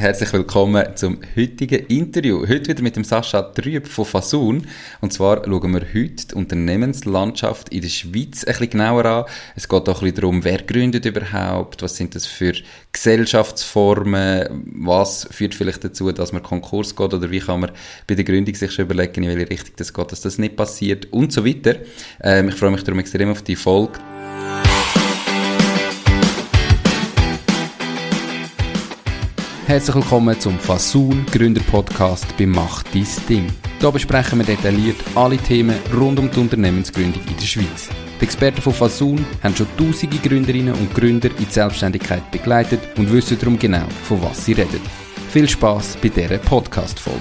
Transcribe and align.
Herzlich 0.00 0.32
willkommen 0.32 0.94
zum 0.94 1.18
heutigen 1.36 1.84
Interview. 1.86 2.46
Heute 2.46 2.68
wieder 2.68 2.84
mit 2.84 2.94
dem 2.94 3.02
Sascha 3.02 3.42
Trüb 3.42 3.88
von 3.88 4.04
Fasun. 4.04 4.64
Und 5.00 5.12
zwar 5.12 5.44
schauen 5.44 5.72
wir 5.74 5.80
heute 5.80 6.28
die 6.28 6.34
Unternehmenslandschaft 6.36 7.70
in 7.70 7.80
der 7.80 7.88
Schweiz 7.88 8.44
ein 8.44 8.52
bisschen 8.52 8.70
genauer 8.70 9.04
an. 9.06 9.24
Es 9.56 9.68
geht 9.68 9.88
auch 9.88 10.00
ein 10.00 10.04
bisschen 10.04 10.14
darum, 10.14 10.44
wer 10.44 10.58
gründet 10.58 11.04
überhaupt, 11.04 11.82
was 11.82 11.96
sind 11.96 12.14
das 12.14 12.26
für 12.26 12.52
Gesellschaftsformen, 12.92 14.66
was 14.72 15.26
führt 15.32 15.56
vielleicht 15.56 15.82
dazu, 15.82 16.12
dass 16.12 16.32
man 16.32 16.44
Konkurs 16.44 16.94
geht 16.94 17.12
oder 17.12 17.28
wie 17.32 17.40
kann 17.40 17.58
man 17.58 17.72
bei 18.06 18.14
der 18.14 18.24
Gründung 18.24 18.54
sich 18.54 18.70
schon 18.70 18.84
überlegen, 18.84 19.24
in 19.24 19.30
welche 19.30 19.50
Richtung 19.50 19.74
das 19.78 19.92
geht, 19.92 20.12
dass 20.12 20.20
das 20.20 20.38
nicht 20.38 20.54
passiert 20.54 21.12
und 21.12 21.32
so 21.32 21.44
weiter. 21.44 21.74
Ähm, 22.22 22.50
ich 22.50 22.54
freue 22.54 22.70
mich 22.70 22.84
darum 22.84 23.00
extrem 23.00 23.32
auf 23.32 23.42
die 23.42 23.56
Folge. 23.56 23.98
Herzlich 29.68 29.96
willkommen 29.96 30.40
zum 30.40 30.58
Fasun 30.58 31.26
Gründer 31.30 31.60
Podcast 31.60 32.34
bei 32.38 32.46
Macht 32.46 32.86
dein 32.94 33.06
Ding. 33.28 33.46
Hier 33.78 33.92
besprechen 33.92 34.38
wir 34.38 34.46
detailliert 34.46 34.96
alle 35.14 35.36
Themen 35.36 35.76
rund 35.94 36.18
um 36.18 36.30
die 36.30 36.40
Unternehmensgründung 36.40 37.20
in 37.28 37.36
der 37.36 37.44
Schweiz. 37.44 37.90
Die 38.18 38.24
Experten 38.24 38.62
von 38.62 38.72
Fasun 38.72 39.26
haben 39.42 39.54
schon 39.54 39.66
tausende 39.76 40.16
Gründerinnen 40.26 40.72
und 40.72 40.94
Gründer 40.94 41.28
in 41.28 41.44
die 41.44 41.52
Selbstständigkeit 41.52 42.30
begleitet 42.30 42.80
und 42.96 43.12
wissen 43.12 43.38
darum 43.38 43.58
genau, 43.58 43.86
von 44.04 44.22
was 44.22 44.42
sie 44.42 44.54
reden. 44.54 44.80
Viel 45.28 45.46
Spaß 45.46 45.98
bei 46.00 46.08
dieser 46.08 46.38
Podcast-Folge. 46.38 47.20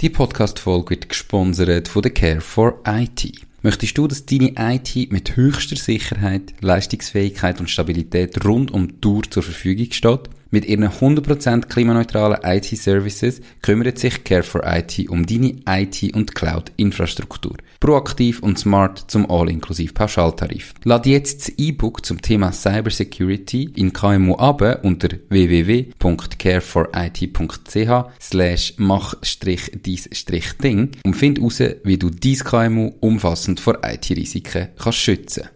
Die 0.00 0.08
Podcast-Folge 0.08 0.88
wird 0.88 1.10
gesponsert 1.10 1.88
von 1.88 2.00
der 2.00 2.14
Care 2.14 2.40
for 2.40 2.80
IT. 2.86 3.44
Möchtest 3.64 3.96
du, 3.96 4.06
dass 4.06 4.26
deine 4.26 4.52
IT 4.58 5.10
mit 5.10 5.36
höchster 5.36 5.76
Sicherheit, 5.76 6.52
Leistungsfähigkeit 6.60 7.60
und 7.60 7.70
Stabilität 7.70 8.44
rund 8.44 8.70
um 8.70 8.88
die 8.88 9.00
Tour 9.00 9.22
zur 9.22 9.42
Verfügung 9.42 9.90
steht? 9.90 10.28
Mit 10.54 10.64
ihren 10.66 10.88
100% 10.88 11.66
klimaneutralen 11.66 12.38
IT-Services 12.44 13.40
kümmert 13.60 13.98
sich 13.98 14.18
Care4IT 14.18 15.08
um 15.08 15.26
deine 15.26 15.56
IT- 15.68 16.14
und 16.14 16.36
Cloud-Infrastruktur. 16.36 17.56
Proaktiv 17.80 18.40
und 18.40 18.56
smart 18.56 19.06
zum 19.08 19.28
All-inklusiv 19.28 19.94
Pauschaltarif. 19.94 20.74
Lad 20.84 21.06
jetzt 21.06 21.48
das 21.48 21.58
E-Book 21.58 22.06
zum 22.06 22.22
Thema 22.22 22.52
Cybersecurity 22.52 23.72
in 23.74 23.92
KMU 23.92 24.36
ab 24.36 24.62
unter 24.84 25.08
www.care4it.ch 25.28 28.20
slash 28.20 28.74
mach-dies-ding 28.76 30.90
und 31.04 31.16
find 31.16 31.38
heraus, 31.38 31.62
wie 31.82 31.98
du 31.98 32.10
dein 32.10 32.38
KMU 32.38 32.92
umfassend 33.00 33.58
vor 33.58 33.80
IT-Risiken 33.82 34.68
kannst 34.78 34.98
schützen. 34.98 35.48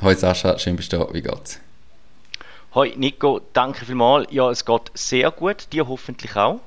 Hoi 0.00 0.14
Sascha, 0.14 0.56
schön 0.60 0.76
bist 0.76 0.92
du 0.92 0.98
da. 0.98 1.08
Wie 1.12 1.22
geht's? 1.22 1.58
Hoi 2.74 2.94
Nico, 2.96 3.42
danke 3.52 3.84
vielmals. 3.84 4.28
Ja, 4.30 4.50
es 4.50 4.64
geht 4.64 4.90
sehr 4.94 5.30
gut, 5.30 5.70
dir 5.72 5.86
hoffentlich 5.88 6.34
auch. 6.36 6.60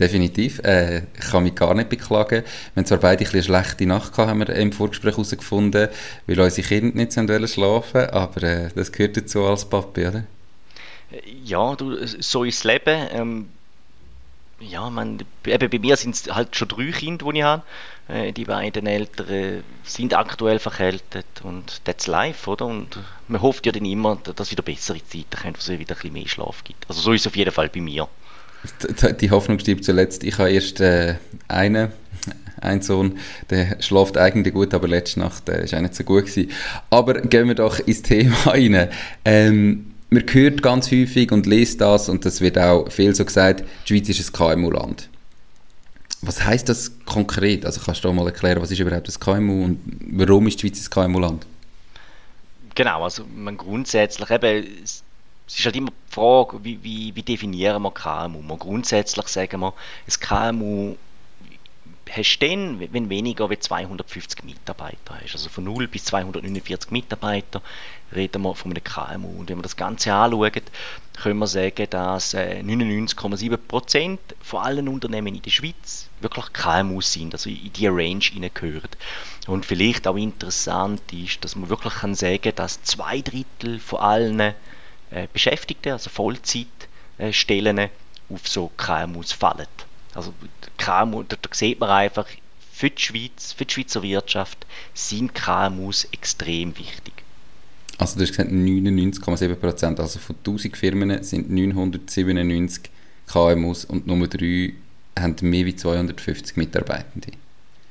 Definitiv. 0.00 0.58
Äh, 0.60 1.02
ich 1.18 1.30
kann 1.30 1.42
mich 1.42 1.54
gar 1.54 1.74
nicht 1.74 1.90
beklagen. 1.90 2.44
Wir 2.72 2.80
haben 2.80 2.86
zwar 2.86 2.98
beide 2.98 3.24
ein 3.24 3.30
eine 3.30 3.42
schlechte 3.42 3.86
Nacht 3.86 4.12
gehabt, 4.12 4.30
haben 4.30 4.38
wir 4.38 4.48
im 4.50 4.72
Vorgespräch 4.72 5.12
herausgefunden, 5.12 5.88
weil 6.26 6.40
unsere 6.40 6.66
Kinder 6.66 6.96
nicht 6.96 7.12
schlafen 7.12 7.58
wollten, 7.58 8.10
aber 8.10 8.42
äh, 8.42 8.68
das 8.74 8.90
gehört 8.90 9.18
dazu 9.18 9.44
als 9.44 9.66
Papi, 9.66 10.06
oder? 10.06 10.24
Ja, 11.44 11.74
du, 11.76 11.94
so 12.06 12.44
ist 12.44 12.64
das 12.64 12.64
Leben. 12.64 13.08
Ähm, 13.10 13.48
ja, 14.60 14.88
man, 14.88 15.18
eben 15.46 15.70
bei 15.70 15.78
mir 15.78 15.96
sind 15.96 16.14
es 16.14 16.34
halt 16.34 16.56
schon 16.56 16.68
drei 16.68 16.90
Kinder, 16.90 17.30
die 17.30 17.38
ich 17.38 17.44
habe. 17.44 17.62
Äh, 18.08 18.32
die 18.32 18.44
beiden 18.44 18.86
Älteren 18.86 19.62
sind 19.82 20.14
aktuell 20.14 20.58
verkältet 20.58 21.26
und 21.42 21.84
that's 21.84 22.06
life, 22.06 22.48
oder? 22.48 22.66
Und 22.66 22.98
man 23.28 23.42
hofft 23.42 23.66
ja 23.66 23.72
dann 23.72 23.84
immer, 23.84 24.16
dass 24.16 24.50
wieder 24.50 24.62
bessere 24.62 24.98
Zeiten 25.04 25.26
kommen, 25.30 25.54
wo 25.54 25.58
es 25.58 25.68
wieder 25.68 25.94
ein 25.94 25.98
bisschen 25.98 26.12
mehr 26.12 26.28
Schlaf 26.28 26.64
gibt. 26.64 26.88
Also 26.88 27.00
so 27.00 27.12
ist 27.12 27.22
es 27.22 27.26
auf 27.26 27.36
jeden 27.36 27.52
Fall 27.52 27.68
bei 27.68 27.80
mir. 27.80 28.08
Die 29.20 29.30
Hoffnung 29.30 29.58
stirbt 29.58 29.84
zuletzt. 29.84 30.24
Ich 30.24 30.38
habe 30.38 30.50
erst 30.50 30.80
äh, 30.80 31.16
einen, 31.48 31.92
einen 32.60 32.82
Sohn, 32.82 33.18
der 33.50 33.80
schläft 33.80 34.16
eigentlich 34.16 34.54
gut, 34.54 34.72
aber 34.72 34.88
letzte 34.88 35.20
Nacht 35.20 35.48
äh, 35.48 35.64
ist 35.64 35.74
auch 35.74 35.80
nicht 35.80 35.94
so 35.94 36.04
gut 36.04 36.26
gewesen. 36.26 36.50
Aber 36.90 37.14
gehen 37.20 37.48
wir 37.48 37.54
doch 37.54 37.78
ins 37.80 38.02
Thema 38.02 38.36
rein. 38.46 38.88
Ähm, 39.24 39.85
man 40.10 40.24
hört 40.30 40.62
ganz 40.62 40.90
häufig 40.90 41.32
und 41.32 41.46
liest 41.46 41.80
das 41.80 42.08
und 42.08 42.24
das 42.24 42.40
wird 42.40 42.58
auch 42.58 42.90
viel 42.90 43.14
so 43.14 43.24
gesagt, 43.24 43.64
die 43.88 43.94
Schweiz 43.94 44.08
ist 44.08 44.28
ein 44.28 44.32
KMU-Land. 44.32 45.08
Was 46.22 46.44
heißt 46.44 46.68
das 46.68 46.92
konkret? 47.04 47.66
Also 47.66 47.80
kannst 47.80 48.04
du 48.04 48.12
mal 48.12 48.26
erklären, 48.26 48.60
was 48.62 48.70
ist 48.70 48.78
überhaupt 48.78 49.08
das 49.08 49.20
KMU 49.20 49.64
und 49.64 49.80
warum 50.12 50.46
ist 50.46 50.62
die 50.62 50.68
Schweiz 50.68 50.86
ein 50.86 50.90
KMU-Land? 50.90 51.46
Genau, 52.74 53.04
also 53.04 53.24
man 53.34 53.56
grundsätzlich 53.56 54.30
eben, 54.30 54.66
es 54.84 55.02
ist 55.48 55.64
halt 55.64 55.76
immer 55.76 55.90
die 55.90 56.14
Frage, 56.14 56.62
wie, 56.62 56.82
wie, 56.82 57.14
wie 57.14 57.22
definieren 57.22 57.82
wir 57.82 57.90
KMU? 57.90 58.42
Man 58.42 58.58
grundsätzlich 58.58 59.26
sagen 59.28 59.60
wir, 59.60 59.72
ein 60.06 60.20
KMU 60.20 60.96
hast 62.10 62.38
du 62.38 62.48
dann, 62.48 62.80
wenn 62.92 63.10
weniger 63.10 63.48
als 63.50 63.64
250 63.64 64.44
Mitarbeiter 64.44 65.18
hast. 65.20 65.34
Also 65.34 65.48
von 65.48 65.64
0 65.64 65.88
bis 65.88 66.04
249 66.04 66.90
Mitarbeiter 66.90 67.62
reden 68.14 68.42
wir 68.42 68.54
von 68.54 68.72
einem 68.72 68.84
KMU. 68.84 69.40
Und 69.40 69.48
wenn 69.48 69.58
wir 69.58 69.62
das 69.62 69.76
Ganze 69.76 70.12
anschauen, 70.12 70.52
können 71.16 71.38
wir 71.38 71.46
sagen, 71.46 71.86
dass 71.90 72.34
99,7% 72.34 73.96
äh, 73.98 74.18
von 74.40 74.60
allen 74.60 74.88
Unternehmen 74.88 75.34
in 75.34 75.42
der 75.42 75.50
Schweiz 75.50 76.08
wirklich 76.20 76.52
KMUs 76.52 77.12
sind, 77.12 77.34
also 77.34 77.50
in 77.50 77.72
diese 77.72 77.90
Range 77.90 78.22
hineingehören. 78.22 78.90
Und 79.46 79.66
vielleicht 79.66 80.06
auch 80.06 80.16
interessant 80.16 81.12
ist, 81.12 81.44
dass 81.44 81.56
man 81.56 81.68
wirklich 81.68 81.94
kann 81.94 82.14
sagen 82.14 82.52
dass 82.54 82.82
zwei 82.82 83.20
Drittel 83.20 83.78
von 83.78 84.00
allen 84.00 84.40
äh, 84.40 84.54
Beschäftigten, 85.32 85.92
also 85.92 86.10
Vollzeitstellen, 86.10 87.88
auf 88.28 88.48
so 88.48 88.70
KMUs 88.76 89.32
fallen. 89.32 89.66
Also 90.16 90.32
KMU, 90.78 91.22
da, 91.22 91.36
da 91.40 91.48
sieht 91.52 91.78
man 91.78 91.90
einfach, 91.90 92.26
für 92.72 92.90
die 92.90 93.02
Schweiz, 93.02 93.52
für 93.52 93.64
die 93.64 93.74
Schweizer 93.74 94.02
Wirtschaft 94.02 94.66
sind 94.92 95.34
KMUs 95.34 96.04
extrem 96.12 96.76
wichtig. 96.76 97.12
Also 97.98 98.16
du 98.16 98.22
hast 98.22 98.30
gesagt 98.30 98.50
99,7 98.50 99.54
Prozent, 99.54 100.00
also 100.00 100.18
von 100.18 100.36
1000 100.36 100.76
Firmen 100.76 101.22
sind 101.22 101.50
997 101.50 102.90
KMUs 103.26 103.84
und 103.86 104.06
Nummer 104.06 104.26
3 104.26 104.74
haben 105.18 105.36
mehr 105.40 105.66
als 105.66 105.76
250 105.78 106.56
Mitarbeitende. 106.56 107.28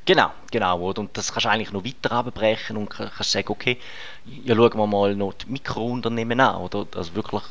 Genau, 0.05 0.29
genau. 0.51 0.79
Oder? 0.81 0.99
Und 0.99 1.17
das 1.17 1.33
kannst 1.33 1.45
du 1.45 1.49
eigentlich 1.49 1.71
noch 1.71 1.83
weiter 1.83 2.11
abbrechen 2.11 2.77
und 2.77 2.89
kannst 2.89 3.31
sagen, 3.31 3.49
okay, 3.49 3.77
ja, 4.43 4.55
schauen 4.55 4.77
wir 4.77 4.87
mal 4.87 5.15
noch 5.15 5.33
die 5.33 5.51
Mikrounternehmen 5.51 6.39
an. 6.39 6.61
Oder? 6.61 6.85
Also 6.95 7.15
wirklich 7.15 7.41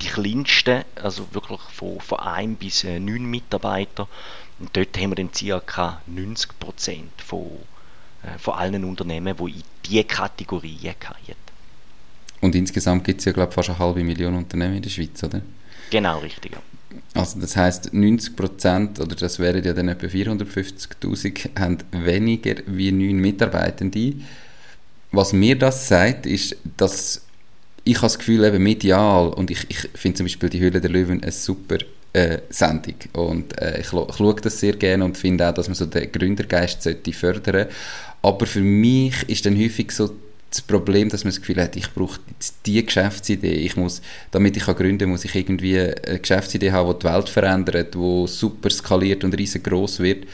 die 0.00 0.06
kleinsten, 0.06 0.84
also 1.00 1.26
wirklich 1.32 1.60
von, 1.72 2.00
von 2.00 2.18
1 2.18 2.58
bis 2.58 2.84
äh, 2.84 2.98
9 2.98 3.24
Mitarbeitern. 3.24 4.06
Und 4.58 4.76
dort 4.76 4.96
haben 4.98 5.10
wir 5.10 5.16
dann 5.16 5.30
ca. 5.32 6.00
90% 6.10 7.02
von, 7.24 7.46
äh, 8.22 8.38
von 8.38 8.54
allen 8.54 8.84
Unternehmen, 8.84 9.36
die 9.36 9.50
in 9.50 9.62
diese 9.84 10.04
Kategorie 10.04 10.78
fallen. 10.78 11.36
Und 12.40 12.54
insgesamt 12.54 13.04
gibt 13.04 13.20
es 13.20 13.24
ja, 13.24 13.32
glaube 13.32 13.50
ich, 13.50 13.54
fast 13.54 13.70
eine 13.70 13.78
halbe 13.78 14.04
Million 14.04 14.34
Unternehmen 14.34 14.76
in 14.76 14.82
der 14.82 14.90
Schweiz, 14.90 15.22
oder? 15.22 15.40
Genau, 15.90 16.18
richtig. 16.18 16.52
Ja. 16.52 16.58
Also 17.14 17.40
das 17.40 17.56
heißt 17.56 17.92
90 17.92 18.36
Prozent, 18.36 19.00
oder 19.00 19.14
das 19.16 19.38
wären 19.38 19.64
ja 19.64 19.72
dann 19.72 19.88
etwa 19.88 20.06
450'000, 20.06 21.58
haben 21.58 21.78
weniger 21.90 22.56
wie 22.66 22.92
neun 22.92 23.16
Mitarbeitende. 23.16 24.14
Was 25.10 25.32
mir 25.32 25.56
das 25.58 25.88
sagt, 25.88 26.26
ist, 26.26 26.56
dass 26.76 27.22
ich 27.84 27.96
habe 27.96 28.06
das 28.06 28.18
Gefühl, 28.18 28.44
eben 28.44 28.62
medial, 28.62 29.28
und 29.28 29.50
ich, 29.50 29.66
ich 29.68 29.88
finde 29.94 30.18
zum 30.18 30.26
Beispiel 30.26 30.48
die 30.48 30.60
Höhle 30.60 30.80
der 30.80 30.90
Löwen 30.90 31.22
eine 31.22 31.32
super 31.32 31.78
äh, 32.12 32.38
Sendung 32.48 32.94
und 33.12 33.60
äh, 33.60 33.80
ich, 33.80 33.92
ich 33.92 34.16
schaue 34.16 34.34
das 34.40 34.60
sehr 34.60 34.74
gerne 34.76 35.04
und 35.04 35.18
finde 35.18 35.48
auch, 35.48 35.54
dass 35.54 35.68
man 35.68 35.74
so 35.74 35.86
den 35.86 36.10
Gründergeist 36.10 36.82
sollte 36.82 37.12
fördern 37.12 37.66
aber 38.22 38.46
für 38.46 38.60
mich 38.60 39.28
ist 39.28 39.44
dann 39.44 39.58
häufig 39.58 39.92
so 39.92 40.10
das 40.48 40.62
Problem, 40.62 41.08
dass 41.08 41.24
man 41.24 41.32
das 41.32 41.40
Gefühl 41.40 41.60
hat, 41.60 41.76
ich 41.76 41.92
brauche 41.92 42.20
die 42.64 42.84
Geschäftsidee. 42.84 43.54
Ich 43.54 43.76
muss, 43.76 44.00
damit 44.30 44.56
ich 44.56 44.64
gründen 44.64 44.98
kann, 44.98 45.08
muss 45.10 45.24
ich 45.24 45.34
irgendwie 45.34 45.78
eine 45.78 46.20
Geschäftsidee 46.20 46.70
haben, 46.70 46.92
die 46.92 46.98
die 47.00 47.12
Welt 47.12 47.28
verändert, 47.28 47.94
die 47.94 48.26
super 48.28 48.70
skaliert 48.70 49.24
und 49.24 49.36
riesengroß 49.36 49.98
wird. 50.00 50.26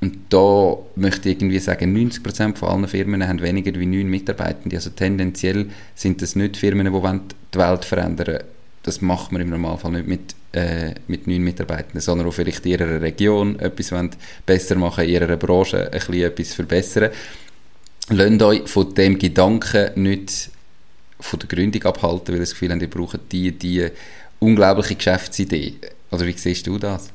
Und 0.00 0.18
da 0.28 0.76
möchte 0.94 1.30
ich 1.30 1.36
irgendwie 1.36 1.58
sagen, 1.58 1.96
90% 1.96 2.56
von 2.56 2.68
allen 2.68 2.88
Firmen 2.88 3.26
haben 3.26 3.40
weniger 3.40 3.78
wie 3.80 3.86
neun 3.86 4.08
Mitarbeitende. 4.08 4.76
Also 4.76 4.90
tendenziell 4.90 5.70
sind 5.94 6.20
das 6.20 6.36
nicht 6.36 6.56
Firmen, 6.56 6.92
die 6.92 7.20
die 7.54 7.58
Welt 7.58 7.84
verändern 7.84 8.26
wollen. 8.26 8.44
Das 8.82 9.00
macht 9.00 9.32
man 9.32 9.40
im 9.40 9.50
Normalfall 9.50 9.92
nicht 9.92 10.06
mit, 10.06 10.34
äh, 10.52 10.94
mit 11.08 11.26
neun 11.26 11.42
Mitarbeitenden, 11.42 12.00
sondern 12.00 12.28
auch 12.28 12.32
vielleicht 12.32 12.64
in 12.66 12.72
ihrer 12.72 13.00
Region 13.00 13.58
etwas 13.58 13.92
besser 14.44 14.76
machen, 14.76 15.04
in 15.04 15.10
ihrer 15.10 15.36
Branche 15.36 15.86
ein 15.86 15.90
bisschen 15.90 16.14
etwas 16.14 16.54
verbessern 16.54 17.10
lasst 18.08 18.42
euch 18.42 18.68
von 18.68 18.94
dem 18.94 19.18
Gedanken 19.18 20.02
nicht 20.02 20.50
von 21.18 21.38
der 21.38 21.48
Gründung 21.48 21.82
abhalten, 21.84 22.28
weil 22.28 22.36
ihr 22.36 22.40
das 22.40 22.50
Gefühl 22.50 22.70
habt, 22.70 22.82
ihr 22.82 22.90
braucht 22.90 23.20
die, 23.32 23.52
die 23.52 23.88
unglaubliche 24.38 24.96
Geschäftsidee. 24.96 25.74
Oder 26.10 26.26
wie 26.26 26.32
siehst 26.32 26.66
du 26.66 26.78
das? 26.78 27.10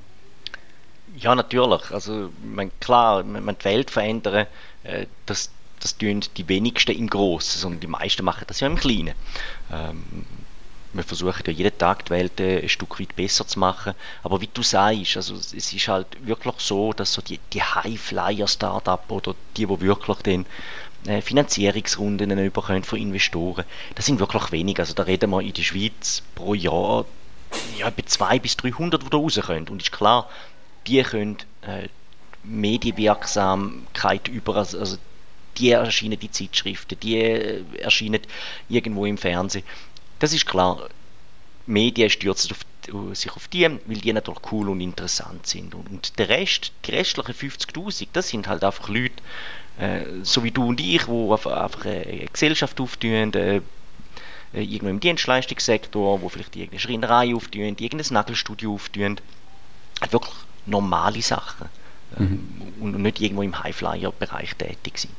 Ja, 1.22 1.36
natürlich. 1.36 1.92
Also, 1.92 2.32
man, 2.44 2.72
klar, 2.80 3.24
man, 3.24 3.46
man 3.46 3.58
die 3.58 3.66
Welt 3.66 3.92
verändern, 3.92 4.48
äh, 4.84 5.06
das 5.26 5.52
das 5.82 5.98
tun 5.98 6.22
die 6.38 6.48
wenigsten 6.48 6.96
im 6.96 7.10
Großen, 7.10 7.60
sondern 7.60 7.80
die 7.80 7.88
meisten 7.88 8.24
machen 8.24 8.46
das 8.48 8.60
ja 8.60 8.68
im 8.68 8.78
Kleinen. 8.78 9.16
Ähm, 9.72 10.26
wir 10.94 11.04
versuchen 11.04 11.44
ja 11.46 11.54
jeden 11.54 11.78
Tag 11.78 12.06
die 12.06 12.12
Welt 12.12 12.40
ein 12.40 12.68
Stück 12.68 13.00
weit 13.00 13.16
besser 13.16 13.48
zu 13.48 13.60
machen. 13.60 13.94
Aber 14.24 14.42
wie 14.42 14.50
du 14.54 14.62
sagst, 14.62 15.16
also 15.16 15.36
es 15.36 15.54
ist 15.54 15.88
halt 15.88 16.08
wirklich 16.26 16.56
so, 16.58 16.92
dass 16.94 17.14
so 17.14 17.22
die, 17.22 17.40
die 17.54 17.64
High-Flyer-Startup 17.64 19.10
oder 19.10 19.36
die, 19.56 19.66
die 19.66 19.82
wirklich 19.82 20.18
den 20.18 20.46
äh, 21.08 21.22
Finanzierungsrunden 21.22 22.38
überkommen 22.38 22.84
von 22.84 23.00
Investoren, 23.00 23.64
das 23.96 24.06
sind 24.06 24.20
wirklich 24.20 24.52
wenig. 24.52 24.80
Also 24.80 24.94
da 24.94 25.04
reden 25.04 25.30
wir 25.30 25.42
in 25.42 25.54
der 25.54 25.64
Schweiz 25.64 26.24
pro 26.36 26.54
Jahr 26.54 27.06
ja, 27.78 27.88
etwa 27.88 28.06
200 28.06 28.42
bis 28.42 28.58
300, 28.58 29.02
die 29.02 29.10
da 29.10 29.18
rauskommen. 29.18 29.70
Und 29.70 29.82
ist 29.82 29.92
klar, 29.92 30.30
die 30.88 31.04
können 31.04 31.38
äh, 31.62 31.88
Medienwirksamkeit 32.44 34.28
über, 34.28 34.56
also, 34.56 34.80
also 34.80 34.98
die 35.58 35.72
erscheinen 35.72 36.20
die 36.20 36.32
Zeitschriften, 36.32 37.00
die 37.00 37.18
äh, 37.18 37.64
erscheinen 37.80 38.22
irgendwo 38.70 39.06
im 39.06 39.18
Fernsehen. 39.18 39.64
Das 40.20 40.34
ist 40.34 40.46
klar. 40.46 40.90
Medien 41.68 42.10
stürzen 42.10 42.52
auf, 42.52 43.18
sich 43.18 43.32
auf 43.32 43.48
die, 43.48 43.64
weil 43.64 43.98
die 43.98 44.14
natürlich 44.14 44.52
cool 44.52 44.70
und 44.70 44.82
interessant 44.82 45.46
sind. 45.46 45.76
Und 45.76 46.18
der 46.18 46.30
Rest, 46.30 46.72
die 46.86 46.92
restlichen 46.92 47.34
50.000, 47.34 48.08
das 48.14 48.30
sind 48.30 48.48
halt 48.48 48.64
einfach 48.64 48.90
Leute, 48.90 49.14
äh, 49.80 50.04
so 50.24 50.44
wie 50.44 50.52
du 50.52 50.66
und 50.66 50.80
ich, 50.80 51.06
die 51.06 51.50
einfach 51.50 51.86
eine 51.86 52.26
Gesellschaft 52.32 52.80
auftun, 52.82 53.34
äh, 53.34 53.62
irgendwo 54.54 54.90
im 54.90 55.00
Dienstleistungssektor, 55.00 56.22
wo 56.22 56.30
vielleicht 56.30 56.56
irgendeine 56.56 56.80
Schreinerei 56.80 57.36
auftun, 57.36 57.62
irgendein 57.62 58.14
Nagelstudio 58.14 58.74
auftun. 58.74 59.20
Wirklich 60.10 60.34
normale 60.66 61.22
Sachen. 61.22 61.68
Mhm. 62.18 62.48
Und 62.80 63.02
nicht 63.02 63.22
irgendwo 63.22 63.42
im 63.42 63.64
Highflyer-Bereich 63.64 64.56
tätig 64.56 64.98
sind. 64.98 65.14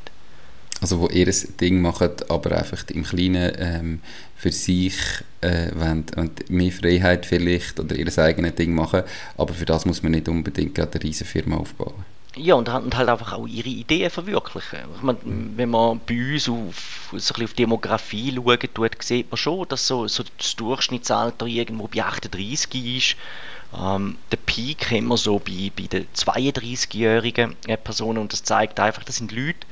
Also 0.81 0.99
wo 0.99 1.09
ihr 1.09 1.29
ein 1.29 1.57
Ding 1.61 1.81
macht, 1.81 2.29
aber 2.29 2.59
einfach 2.59 2.83
im 2.89 3.05
Kleinen 3.05 3.53
ähm, 3.57 4.01
für 4.35 4.51
sich 4.51 4.97
äh, 5.41 5.71
wollen, 5.77 6.05
und 6.17 6.51
mehr 6.51 6.73
Freiheit 6.73 7.25
vielleicht 7.25 7.79
oder 7.79 7.95
ihr 7.95 8.19
eigenes 8.19 8.57
Ding 8.57 8.75
machen, 8.75 9.05
aber 9.39 9.55
für 9.55 9.65
das 9.65 9.87
muss 9.87 10.03
man 10.03 10.11
nicht 10.13 10.29
unbedingt 10.29 10.75
gerade 10.75 10.95
eine 10.95 11.05
riesige 11.05 11.31
Firma 11.31 11.57
aufbauen. 11.57 12.05
Ja, 12.35 12.55
und, 12.55 12.69
und 12.69 12.97
halt 12.97 13.09
einfach 13.09 13.35
auch 13.35 13.47
ihre 13.47 13.69
Ideen 13.69 14.11
verwirklichen. 14.11 14.81
Ich 14.97 15.03
meine, 15.03 15.19
mhm. 15.23 15.53
wenn 15.57 15.71
man 15.71 16.01
bei 16.05 16.33
uns 16.33 16.49
auf, 16.49 17.11
so 17.13 17.17
ein 17.17 17.19
bisschen 17.19 17.45
auf 17.45 17.53
Demografie 17.55 18.35
schaut, 18.35 18.75
tut, 18.75 19.03
sieht 19.03 19.31
man 19.31 19.37
schon, 19.37 19.69
dass 19.69 19.87
so, 19.87 20.09
so 20.09 20.25
das 20.39 20.57
Durchschnittsalter 20.57 21.47
irgendwo 21.47 21.89
bei 21.89 22.03
38 22.03 22.97
ist. 22.97 23.17
Ähm, 23.79 24.19
der 24.31 24.37
Peak 24.37 24.91
haben 24.91 25.09
wir 25.09 25.17
so 25.17 25.39
bei, 25.39 25.71
bei 25.75 25.87
den 25.87 26.07
32-jährigen 26.15 27.57
Personen 27.83 28.19
und 28.19 28.33
das 28.33 28.43
zeigt 28.43 28.79
einfach, 28.81 29.05
das 29.05 29.17
sind 29.17 29.33
Leute, 29.33 29.67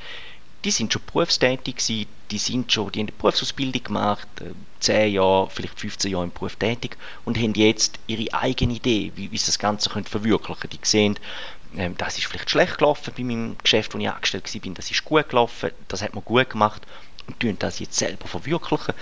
die 0.64 0.70
sind 0.70 0.92
schon 0.92 1.02
berufstätig 1.06 1.76
gewesen, 1.76 2.06
die 2.30 2.38
sind 2.38 2.72
schon, 2.72 2.92
die 2.92 3.00
haben 3.00 3.08
eine 3.08 3.16
Berufsausbildung 3.16 3.82
gemacht, 3.82 4.28
10 4.80 4.94
äh, 4.94 5.06
Jahre, 5.06 5.48
vielleicht 5.50 5.80
15 5.80 6.10
Jahre 6.10 6.24
im 6.24 6.32
Beruf 6.32 6.56
tätig 6.56 6.96
und 7.24 7.38
haben 7.38 7.54
jetzt 7.54 7.98
ihre 8.06 8.32
eigene 8.34 8.74
Idee, 8.74 9.12
wie, 9.16 9.32
wie 9.32 9.38
sie 9.38 9.46
das 9.46 9.58
Ganze 9.58 9.90
können 9.90 10.04
verwirklichen 10.04 10.60
können. 10.60 10.78
Die 10.82 10.86
sehen, 10.86 11.18
ähm, 11.76 11.96
das 11.96 12.18
ist 12.18 12.26
vielleicht 12.26 12.50
schlecht 12.50 12.78
gelaufen 12.78 13.12
bei 13.16 13.24
meinem 13.24 13.56
Geschäft, 13.62 13.94
wo 13.94 13.98
ich 13.98 14.08
angestellt 14.08 14.52
war, 14.52 14.74
das 14.74 14.90
ist 14.90 15.04
gut 15.04 15.28
gelaufen, 15.28 15.70
das 15.88 16.02
hat 16.02 16.14
man 16.14 16.24
gut 16.24 16.50
gemacht 16.50 16.86
und 17.26 17.40
tun 17.40 17.56
das 17.58 17.78
jetzt 17.78 17.96
selber 17.96 18.28
verwirklichen. 18.28 18.94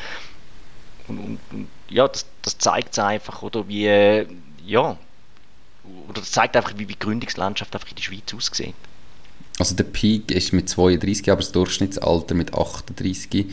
Und, 1.09 1.19
und, 1.19 1.41
und 1.50 1.69
ja, 1.89 2.06
das, 2.06 2.27
das 2.43 2.59
zeigt 2.59 2.93
es 2.93 2.99
einfach, 2.99 3.43
oder 3.43 3.67
wie, 3.67 4.27
ja, 4.69 4.97
oder 6.09 6.23
zeigt 6.23 6.56
einfach, 6.56 6.75
wie 6.76 6.87
die 6.87 6.99
Gründungslandschaft 6.99 7.75
einfach 7.75 7.88
in 7.88 7.97
der 7.97 8.03
Schweiz 8.03 8.35
aussieht. 8.35 8.75
Also 9.59 9.75
der 9.75 9.85
Peak 9.85 10.31
ist 10.31 10.53
mit 10.53 10.69
32, 10.69 11.31
aber 11.31 11.41
das 11.41 11.53
Durchschnittsalter 11.53 12.35
mit 12.35 12.55
38. 12.55 13.47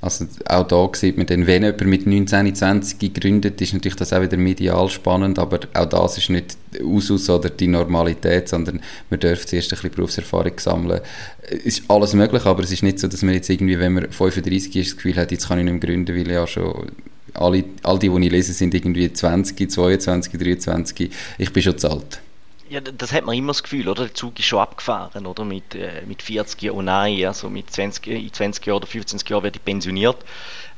Also 0.00 0.26
auch 0.46 0.66
da 0.66 0.90
sieht 0.94 1.16
man 1.16 1.26
dann, 1.26 1.46
wenn 1.46 1.62
jemand 1.62 1.84
mit 1.84 2.06
19, 2.06 2.54
20 2.54 3.14
gründet, 3.14 3.60
ist 3.60 3.72
natürlich 3.72 3.96
das 3.96 4.12
auch 4.12 4.20
wieder 4.20 4.36
medial 4.36 4.88
spannend, 4.88 5.38
aber 5.38 5.60
auch 5.74 5.86
das 5.86 6.18
ist 6.18 6.30
nicht 6.30 6.56
Usus 6.80 7.30
oder 7.30 7.50
die 7.50 7.68
Normalität, 7.68 8.48
sondern 8.48 8.80
man 9.10 9.20
darf 9.20 9.46
zuerst 9.46 9.72
ein 9.72 9.76
bisschen 9.76 9.90
Berufserfahrung 9.92 10.58
sammeln. 10.58 11.02
Es 11.48 11.78
ist 11.78 11.82
alles 11.88 12.14
möglich, 12.14 12.44
aber 12.46 12.64
es 12.64 12.72
ist 12.72 12.82
nicht 12.82 12.98
so, 12.98 13.06
dass 13.06 13.22
man 13.22 13.34
jetzt 13.34 13.48
irgendwie, 13.48 13.78
wenn 13.78 13.92
man 13.92 14.10
35 14.10 14.74
ist, 14.74 14.90
das 14.90 14.96
Gefühl 14.96 15.16
hat, 15.16 15.30
jetzt 15.30 15.46
kann 15.46 15.58
ich 15.58 15.64
nicht 15.64 15.72
mehr 15.72 15.80
gründen, 15.80 16.16
weil 16.16 16.26
ich 16.26 16.32
ja 16.32 16.46
schon 16.48 16.90
alle, 17.34 17.64
all 17.82 17.98
die, 17.98 18.08
die 18.08 18.26
ich 18.26 18.32
lese, 18.32 18.52
sind 18.52 18.74
irgendwie 18.74 19.12
20, 19.12 19.70
22, 19.70 20.32
23. 20.38 21.10
Ich 21.38 21.52
bin 21.52 21.62
schon 21.62 21.78
zu 21.78 21.90
alt. 21.90 22.20
Ja, 22.68 22.80
das 22.80 23.12
hat 23.12 23.26
man 23.26 23.36
immer 23.36 23.48
das 23.48 23.62
Gefühl, 23.62 23.86
oder? 23.86 24.04
Der 24.04 24.14
Zug 24.14 24.38
ist 24.38 24.46
schon 24.46 24.60
abgefahren, 24.60 25.26
oder? 25.26 25.44
Mit, 25.44 25.74
äh, 25.74 26.02
mit 26.06 26.22
40 26.22 26.62
Jahren, 26.62 26.76
oh 26.76 26.82
nein, 26.82 27.24
also 27.26 27.50
mit 27.50 27.70
20, 27.70 28.06
in 28.06 28.32
20 28.32 28.64
Jahren 28.64 28.78
oder 28.78 28.86
15 28.86 29.20
Jahren 29.28 29.42
werde 29.42 29.58
ich 29.58 29.64
pensioniert. 29.64 30.16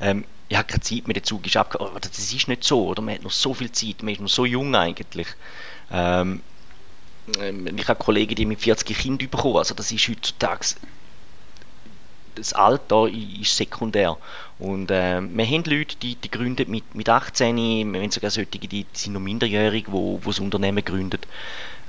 Ähm, 0.00 0.24
ich 0.48 0.56
habe 0.56 0.66
keine 0.66 0.80
Zeit 0.80 1.06
mehr, 1.06 1.14
der 1.14 1.22
Zug 1.22 1.46
ist 1.46 1.56
abgefahren. 1.56 1.92
Aber 1.92 2.00
das 2.00 2.18
ist 2.18 2.48
nicht 2.48 2.64
so, 2.64 2.86
oder? 2.86 3.00
Man 3.00 3.14
hat 3.14 3.22
noch 3.22 3.30
so 3.30 3.54
viel 3.54 3.70
Zeit, 3.70 4.02
man 4.02 4.12
ist 4.12 4.20
noch 4.20 4.28
so 4.28 4.44
jung 4.44 4.74
eigentlich. 4.74 5.28
Ähm, 5.90 6.42
ähm 7.40 7.76
ich 7.76 7.88
habe 7.88 8.02
Kollegen, 8.02 8.34
die 8.34 8.44
mit 8.44 8.60
40 8.60 8.98
Kindern 8.98 9.30
bekommen, 9.30 9.56
also 9.58 9.74
das 9.74 9.92
ist 9.92 10.08
heutzutage 10.08 10.66
das 12.34 12.52
Alter 12.52 13.08
ist 13.08 13.56
sekundär. 13.56 14.16
Und 14.58 14.90
äh, 14.90 15.20
wir 15.20 15.46
haben 15.46 15.64
Leute, 15.64 15.96
die, 15.96 16.16
die 16.16 16.31
gründen 16.31 16.70
mit, 16.70 16.94
mit 16.94 17.08
18, 17.08 17.56
wir 17.56 18.00
haben 18.00 18.10
sogar 18.10 18.31
solche, 18.31 18.58
die, 18.58 18.69
die 18.69 18.86
sind 18.92 19.12
noch 19.12 19.20
minderjährig, 19.20 19.86
wo, 19.88 20.20
wo 20.22 20.31
das 20.31 20.40
Unternehmen 20.40 20.84
gründen. 20.84 21.20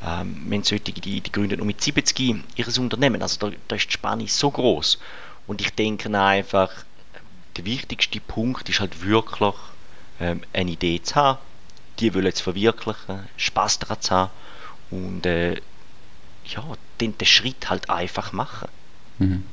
Ähm, 0.03 0.45
wir 0.47 0.57
haben 0.57 0.63
solche, 0.63 0.91
die, 0.91 1.21
die 1.21 1.31
gründen 1.31 1.59
noch 1.59 1.65
mit 1.65 1.81
70 1.81 2.19
ihr 2.55 2.79
Unternehmen. 2.79 3.21
Also 3.21 3.37
da, 3.39 3.55
da 3.67 3.75
ist 3.75 3.87
die 3.87 3.93
Spanne 3.93 4.27
so 4.27 4.51
groß. 4.51 4.99
Und 5.47 5.61
ich 5.61 5.73
denke 5.73 6.09
einfach, 6.19 6.71
der 7.57 7.65
wichtigste 7.65 8.19
Punkt 8.19 8.67
ist 8.69 8.79
halt 8.79 9.05
wirklich, 9.05 9.55
ähm, 10.19 10.41
eine 10.53 10.71
Idee 10.71 11.01
zu 11.01 11.15
haben, 11.15 11.39
die 11.99 12.13
wollen 12.13 12.33
zu 12.33 12.43
verwirklichen, 12.43 13.27
Spaß 13.37 13.79
daran 13.79 14.01
zu 14.01 14.11
haben 14.11 14.31
und 14.91 15.25
äh, 15.25 15.55
ja, 16.45 16.63
den, 17.01 17.17
den 17.17 17.27
Schritt 17.27 17.69
halt 17.69 17.89
einfach 17.89 18.31
machen. 18.31 18.69
Mhm. 19.17 19.43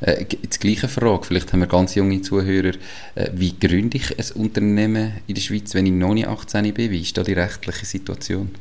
Äh, 0.00 0.24
die 0.24 0.58
gleiche 0.58 0.88
Frage, 0.88 1.24
vielleicht 1.24 1.52
haben 1.52 1.60
wir 1.60 1.66
ganz 1.66 1.94
junge 1.94 2.20
Zuhörer, 2.22 2.74
äh, 3.14 3.30
wie 3.32 3.58
gründe 3.58 3.96
ich 3.96 4.18
ein 4.18 4.42
Unternehmen 4.42 5.20
in 5.26 5.34
der 5.34 5.42
Schweiz, 5.42 5.74
wenn 5.74 5.86
ich 5.86 5.92
noch 5.92 6.14
nicht 6.14 6.28
18 6.28 6.74
bin? 6.74 6.90
Wie 6.90 7.00
ist 7.00 7.16
da 7.16 7.22
die 7.22 7.32
rechtliche 7.32 7.86
Situation? 7.86 8.54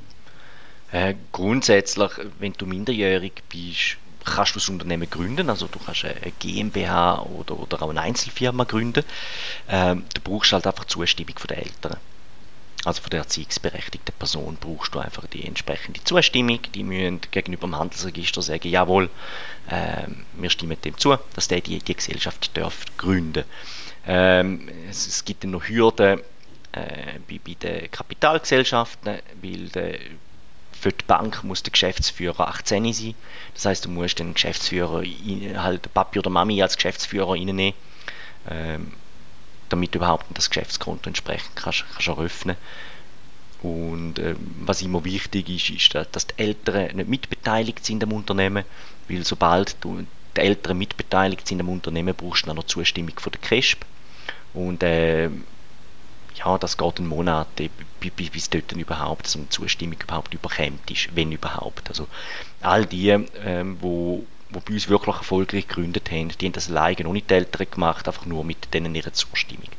Äh, 0.92 1.16
grundsätzlich, 1.32 2.12
wenn 2.40 2.54
du 2.54 2.66
minderjährig 2.66 3.34
bist, 3.50 3.98
kannst 4.24 4.56
du 4.56 4.60
das 4.60 4.70
Unternehmen 4.70 5.10
gründen, 5.10 5.50
also 5.50 5.68
du 5.68 5.80
kannst 5.80 6.06
eine 6.06 6.32
GmbH 6.40 7.24
oder, 7.24 7.60
oder 7.60 7.82
auch 7.82 7.90
eine 7.90 8.02
Einzelfirma 8.02 8.64
gründen. 8.64 9.04
Ähm, 9.70 10.04
du 10.14 10.22
brauchst 10.22 10.54
halt 10.54 10.68
einfach 10.68 10.86
Zustimmung 10.86 11.36
von 11.38 11.48
den 11.48 11.58
Eltern. 11.58 11.98
Also 12.86 13.02
von 13.02 13.12
der 13.12 13.22
erziehungsberechtigten 13.22 14.14
Person 14.18 14.58
brauchst 14.60 14.94
du 14.94 15.00
einfach 15.00 15.26
die 15.28 15.46
entsprechende 15.46 16.04
Zustimmung. 16.04 16.60
Die 16.76 16.84
müssen 16.84 17.22
gegenüber 17.32 17.68
dem 17.68 17.78
Handelsregister 17.78 18.42
sagen, 18.42 18.70
jawohl, 18.70 19.10
äh, 19.70 20.08
wir 20.34 20.50
stimmen 20.50 20.82
dem 20.82 20.98
zu, 20.98 21.18
dass 21.36 21.48
der 21.48 21.62
die, 21.62 21.80
die 21.80 21.96
Gesellschaft 21.96 22.52
darf 22.56 22.86
gründen 22.98 23.46
ähm, 24.06 24.70
es, 24.90 25.08
es, 25.08 25.26
gibt 25.26 25.44
dann 25.44 25.52
noch 25.52 25.68
Hürden 25.68 26.20
äh, 26.74 27.20
bei, 27.30 27.40
bei 27.46 27.54
den 27.54 27.90
Kapitalgesellschaften, 27.90 29.20
weil 29.42 29.70
der, 29.70 30.00
für 30.72 30.92
die 30.92 31.06
Bank 31.06 31.44
muss 31.44 31.64
der 31.64 31.72
Geschäftsführer 31.72 32.50
18 32.50 32.92
sein. 32.92 33.16
Das 33.54 33.66
heißt, 33.66 33.86
du 33.86 33.90
musst 33.90 34.20
den 34.20 34.34
Geschäftsführer, 34.34 35.04
halt 35.56 35.94
Papi 35.94 36.20
oder 36.20 36.30
Mami 36.30 36.62
als 36.62 36.76
Geschäftsführer 36.76 37.32
reinnehmen. 37.32 37.74
Ähm, 38.50 38.94
damit 39.74 39.94
du 39.94 39.98
überhaupt 39.98 40.26
das 40.34 40.50
Geschäftskonto 40.50 41.10
entsprechend 41.10 41.56
kannst, 41.56 41.86
kannst 41.92 42.08
eröffnen 42.08 42.56
und 43.64 44.20
äh, 44.20 44.36
was 44.60 44.82
immer 44.82 45.04
wichtig 45.04 45.50
ist, 45.50 45.70
ist, 45.70 45.96
dass 46.12 46.28
die 46.28 46.38
Eltern 46.38 46.96
nicht 46.96 47.10
mitbeteiligt 47.10 47.84
sind 47.84 48.04
am 48.04 48.12
Unternehmen, 48.12 48.66
weil 49.08 49.26
sobald 49.26 49.78
du 49.82 50.06
die 50.36 50.42
Eltern 50.42 50.78
mitbeteiligt 50.78 51.48
sind 51.48 51.62
am 51.62 51.70
Unternehmen, 51.70 52.14
brauchst 52.16 52.44
du 52.44 52.48
dann 52.48 52.58
noch 52.58 52.66
Zustimmung 52.66 53.18
von 53.18 53.32
der 53.32 53.42
CRESP 53.42 53.86
und 54.54 54.84
äh, 54.84 55.30
ja, 56.36 56.58
das 56.60 56.78
geht 56.78 56.98
einen 56.98 57.08
Monat, 57.08 57.48
äh, 57.60 57.70
bis 58.00 58.50
dort 58.50 58.72
überhaupt 58.74 59.28
so 59.28 59.40
eine 59.40 59.50
Zustimmung 59.50 59.98
überhaupt 60.02 60.34
überkommt 60.34 60.90
ist, 60.92 61.16
wenn 61.16 61.32
überhaupt. 61.32 61.90
Also 61.90 62.08
all 62.62 62.86
die, 62.86 63.10
ähm, 63.10 63.78
wo 63.80 64.26
die 64.54 64.60
bei 64.66 64.74
uns 64.74 64.90
wirklich 64.90 65.16
erfolgreich 65.16 65.68
gegründet 65.68 66.12
haben, 66.12 66.30
die 66.30 66.46
haben 66.46 66.54
das 66.54 66.70
alleine 66.70 67.10
nicht 67.12 67.30
die 67.30 67.34
Eltern 67.34 67.68
gemacht, 67.70 68.08
einfach 68.08 68.26
nur 68.26 68.44
mit 68.44 68.74
denen 68.74 68.96
ihrer 68.96 69.14
Zustimmung. 69.14 69.70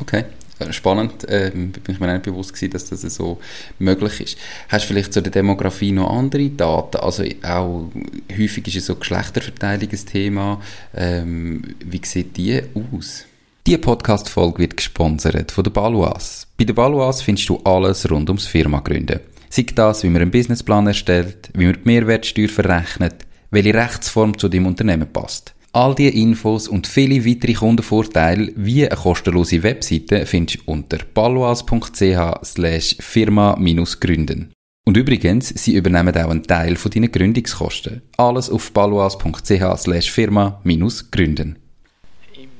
Okay, 0.00 0.24
äh, 0.58 0.72
spannend. 0.72 1.26
Ähm, 1.28 1.72
bin 1.72 1.94
ich 1.94 2.00
mir 2.00 2.12
nicht 2.12 2.24
bewusst 2.24 2.54
gewesen, 2.54 2.70
dass 2.70 2.88
das 2.88 3.02
so 3.02 3.38
möglich 3.78 4.20
ist. 4.20 4.38
Hast 4.68 4.84
du 4.84 4.88
vielleicht 4.88 5.12
zu 5.12 5.22
der 5.22 5.32
Demografie 5.32 5.92
noch 5.92 6.10
andere 6.10 6.48
Daten? 6.50 6.98
Also 6.98 7.24
auch 7.42 7.90
häufig 8.36 8.66
ist 8.68 8.76
es 8.76 8.86
so 8.86 8.96
Geschlechterverteilung 8.96 9.90
ein 9.90 10.06
Thema. 10.06 10.60
Ähm, 10.94 11.62
wie 11.84 12.00
sieht 12.04 12.36
die 12.36 12.62
aus? 12.74 13.24
Diese 13.66 13.78
Podcast-Folge 13.78 14.60
wird 14.60 14.76
gesponsert 14.76 15.50
von 15.50 15.64
der 15.64 15.72
Baluas. 15.72 16.46
Bei 16.56 16.64
der 16.64 16.74
Baluas 16.74 17.20
findest 17.20 17.48
du 17.48 17.60
alles 17.64 18.08
rund 18.10 18.28
ums 18.30 18.46
Firma 18.46 18.80
gründen. 18.80 19.20
Sei 19.50 19.66
das, 19.74 20.02
wie 20.02 20.08
man 20.08 20.22
einen 20.22 20.30
Businessplan 20.30 20.86
erstellt, 20.86 21.50
wie 21.54 21.66
man 21.66 21.74
die 21.74 21.80
Mehrwertsteuer 21.84 22.48
verrechnet, 22.48 23.26
welche 23.56 23.74
Rechtsform 23.74 24.36
zu 24.36 24.48
dem 24.50 24.66
Unternehmen 24.66 25.10
passt. 25.10 25.54
All 25.72 25.94
diese 25.94 26.10
Infos 26.10 26.68
und 26.68 26.86
viele 26.86 27.24
weitere 27.24 27.54
Kundenvorteile 27.54 28.52
wie 28.54 28.86
eine 28.86 28.96
kostenlose 28.96 29.62
Webseite 29.62 30.26
findest 30.26 30.58
du 30.58 30.72
unter 30.72 30.98
paloas.ch 30.98 32.96
firma-gründen. 33.00 34.52
Und 34.84 34.96
übrigens, 34.96 35.48
sie 35.48 35.74
übernehmen 35.74 36.14
auch 36.16 36.30
einen 36.30 36.42
Teil 36.42 36.76
von 36.76 36.90
deinen 36.90 37.10
Gründungskosten. 37.10 38.02
Alles 38.18 38.50
auf 38.50 38.74
paloas.ch 38.74 40.10
firma-gründen. 40.10 41.58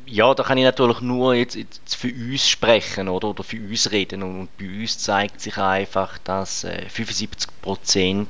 Ja, 0.06 0.34
da 0.34 0.42
kann 0.44 0.56
ich 0.56 0.64
natürlich 0.64 1.00
nur 1.02 1.34
jetzt, 1.34 1.56
jetzt 1.56 1.94
für 1.94 2.12
uns 2.12 2.48
sprechen 2.48 3.08
oder, 3.08 3.28
oder 3.30 3.44
für 3.44 3.60
uns 3.60 3.90
reden. 3.90 4.22
Und 4.22 4.48
bei 4.56 4.66
uns 4.66 4.98
zeigt 4.98 5.42
sich 5.42 5.58
einfach, 5.58 6.16
dass 6.18 6.64
äh, 6.64 6.86
75% 6.88 8.26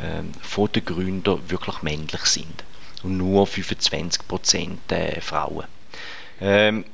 ähm, 0.00 0.32
von 0.40 0.70
den 0.72 0.84
Gründern 0.84 1.40
wirklich 1.48 1.82
männlich 1.82 2.24
sind. 2.24 2.64
Und 3.02 3.16
nur 3.16 3.46
25% 3.46 4.76
äh, 4.90 5.20
Frauen. 5.20 5.66
Ähm, 6.40 6.84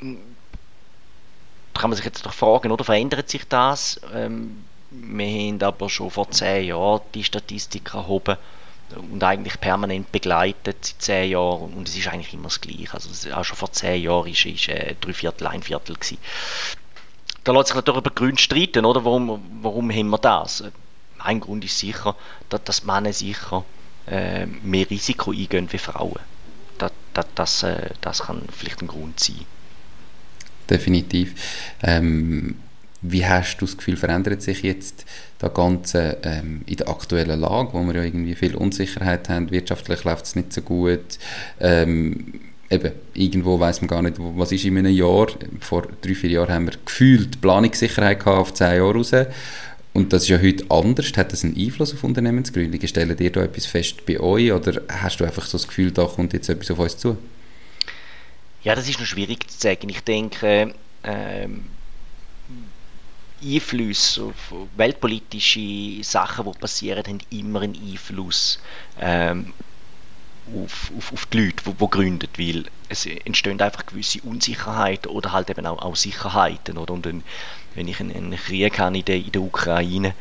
da 0.00 1.80
kann 1.80 1.90
man 1.90 1.96
sich 1.96 2.04
jetzt 2.04 2.24
doch 2.24 2.32
fragen, 2.32 2.70
oder 2.70 2.84
verändert 2.84 3.28
sich 3.28 3.46
das? 3.48 4.00
Ähm, 4.14 4.64
wir 4.90 5.26
haben 5.26 5.62
aber 5.62 5.88
schon 5.88 6.10
vor 6.10 6.30
zehn 6.30 6.66
Jahren 6.66 7.00
die 7.14 7.24
Statistik 7.24 7.94
erhoben 7.94 8.36
und 8.94 9.22
eigentlich 9.24 9.60
permanent 9.60 10.12
begleitet 10.12 10.84
seit 10.84 11.02
zehn 11.02 11.30
Jahren 11.32 11.74
und 11.74 11.88
es 11.88 11.96
ist 11.96 12.08
eigentlich 12.08 12.32
immer 12.34 12.44
das 12.44 12.60
Gleiche. 12.60 12.94
Also 12.94 13.34
auch 13.34 13.44
schon 13.44 13.56
vor 13.56 13.72
zehn 13.72 14.02
Jahren 14.02 14.28
ist, 14.28 14.46
ist 14.46 14.68
äh, 14.68 14.94
drei 15.00 15.12
Viertel, 15.12 15.48
ein 15.48 15.62
Viertel 15.62 15.96
gewesen. 15.96 16.18
Da 17.44 17.52
lässt 17.52 17.68
sich 17.68 17.76
natürlich 17.76 18.00
über 18.00 18.10
Gründe 18.10 18.40
streiten, 18.40 18.84
oder? 18.84 19.04
Warum, 19.04 19.40
warum 19.62 19.90
haben 19.90 20.08
wir 20.10 20.18
das? 20.18 20.64
Ein 21.26 21.40
Grund 21.40 21.64
ist 21.64 21.78
sicher, 21.78 22.14
dass, 22.48 22.62
dass 22.64 22.84
Männer 22.84 23.12
sicher 23.12 23.64
äh, 24.06 24.46
mehr 24.46 24.88
Risiko 24.88 25.32
eingehen 25.32 25.66
wie 25.72 25.78
Frauen. 25.78 26.20
Das, 26.78 26.92
das, 27.14 27.26
das, 27.34 27.62
äh, 27.64 27.90
das 28.00 28.22
kann 28.22 28.42
vielleicht 28.56 28.80
ein 28.80 28.86
Grund 28.86 29.18
sein. 29.18 29.44
Definitiv. 30.70 31.34
Ähm, 31.82 32.56
wie 33.02 33.26
hast 33.26 33.58
du 33.58 33.66
das 33.66 33.76
Gefühl, 33.76 33.96
verändert 33.96 34.42
sich 34.42 34.62
jetzt 34.62 35.04
das 35.38 35.52
Ganze 35.52 36.18
ähm, 36.22 36.62
in 36.66 36.76
der 36.76 36.88
aktuellen 36.88 37.40
Lage, 37.40 37.72
wo 37.72 37.82
wir 37.82 37.94
ja 37.94 38.02
irgendwie 38.02 38.34
viel 38.34 38.54
Unsicherheit 38.54 39.28
haben, 39.28 39.50
wirtschaftlich 39.50 40.04
läuft 40.04 40.26
es 40.26 40.36
nicht 40.36 40.52
so 40.52 40.62
gut, 40.62 41.18
ähm, 41.60 42.40
eben, 42.70 42.92
irgendwo 43.14 43.60
weiß 43.60 43.82
man 43.82 43.88
gar 43.88 44.02
nicht, 44.02 44.16
was 44.18 44.52
ist 44.52 44.64
in 44.64 44.78
einem 44.78 44.94
Jahr, 44.94 45.28
vor 45.60 45.86
drei, 46.00 46.14
vier 46.14 46.30
Jahren 46.30 46.52
haben 46.52 46.66
wir 46.66 46.74
gefühlt 46.84 47.40
Planungssicherheit 47.40 48.20
gehabt 48.20 48.38
auf 48.38 48.54
zehn 48.54 48.78
Jahre 48.78 48.94
raus 48.94 49.12
und 49.96 50.12
das 50.12 50.24
ist 50.24 50.28
ja 50.28 50.38
heute 50.38 50.70
anders. 50.70 51.10
Hat 51.16 51.32
das 51.32 51.42
einen 51.42 51.56
Einfluss 51.56 51.94
auf 51.94 52.04
Unternehmensgründungen? 52.04 52.86
Stellen 52.86 53.16
dir 53.16 53.32
da 53.32 53.42
etwas 53.42 53.64
fest 53.64 54.04
bei 54.04 54.20
euch 54.20 54.52
oder 54.52 54.82
hast 54.88 55.20
du 55.20 55.24
einfach 55.24 55.46
so 55.46 55.56
das 55.56 55.66
Gefühl, 55.66 55.90
da 55.90 56.04
kommt 56.04 56.34
jetzt 56.34 56.50
etwas 56.50 56.70
auf 56.70 56.78
uns 56.78 56.98
zu? 56.98 57.16
Ja, 58.62 58.74
das 58.74 58.88
ist 58.90 59.00
noch 59.00 59.06
schwierig 59.06 59.50
zu 59.50 59.58
sagen. 59.58 59.88
Ich 59.88 60.00
denke, 60.00 60.74
ähm, 61.02 61.64
Einflüsse 63.42 64.24
auf 64.24 64.54
weltpolitische 64.76 66.04
Sachen, 66.04 66.44
die 66.44 66.58
passieren, 66.58 67.04
haben 67.06 67.20
immer 67.30 67.62
einen 67.62 67.74
Einfluss 67.74 68.58
ähm, 69.00 69.54
auf, 70.54 70.92
auf, 70.96 71.12
auf 71.12 71.26
die 71.26 71.46
Leute, 71.46 71.62
die, 71.64 71.86
gründen, 71.90 72.28
weil 72.38 72.64
es 72.88 73.06
entstehen 73.06 73.60
einfach 73.60 73.86
gewisse 73.86 74.20
Unsicherheiten 74.22 75.10
oder 75.10 75.32
halt 75.32 75.50
eben 75.50 75.66
auch, 75.66 75.82
auch 75.82 75.96
Sicherheiten. 75.96 76.78
Oder? 76.78 76.94
Und 76.94 77.06
wenn 77.74 77.88
ich 77.88 78.00
einen, 78.00 78.14
einen 78.14 78.36
Krieg 78.36 78.78
habe 78.78 78.98
in 78.98 79.04
der, 79.04 79.16
in 79.16 79.32
der 79.32 79.42
Ukraine, 79.42 80.14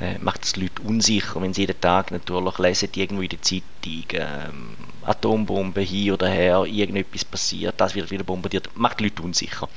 äh, 0.00 0.18
macht 0.18 0.44
es 0.44 0.54
die 0.54 0.62
Leute 0.62 0.82
unsicher, 0.82 1.40
wenn 1.40 1.54
sie 1.54 1.62
jeden 1.62 1.80
Tag 1.80 2.10
natürlich 2.10 2.58
lesen, 2.58 2.88
irgendwo 2.94 3.22
in 3.22 3.28
der 3.28 3.42
Zeitung, 3.42 4.04
ähm, 4.12 4.76
Atombombe 5.04 5.80
hier 5.80 6.14
oder 6.14 6.28
her, 6.28 6.64
irgendetwas 6.64 7.24
passiert, 7.24 7.74
das 7.78 7.94
wird 7.94 8.10
wieder 8.10 8.24
bombardiert, 8.24 8.70
macht 8.74 9.00
die 9.00 9.04
Leute 9.04 9.22
unsicher. 9.22 9.68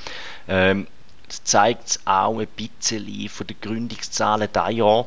Ähm, 0.48 0.86
das 1.28 1.42
zeigt 1.42 1.88
es 1.88 2.00
auch 2.04 2.38
ein 2.38 2.46
bisschen 2.46 3.28
von 3.28 3.46
den 3.46 3.56
Gründungszahlen 3.60 4.48
dieses 4.52 4.76
Jahr. 4.76 5.06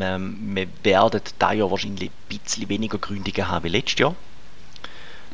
Ähm, 0.00 0.54
wir 0.54 0.68
werden 0.82 1.20
dieses 1.24 1.58
Jahr 1.58 1.70
wahrscheinlich 1.70 2.10
ein 2.10 2.28
bisschen 2.28 2.68
weniger 2.68 2.98
Gründungen 2.98 3.48
haben 3.48 3.64
wie 3.64 3.68
letztes 3.68 3.98
Jahr. 3.98 4.14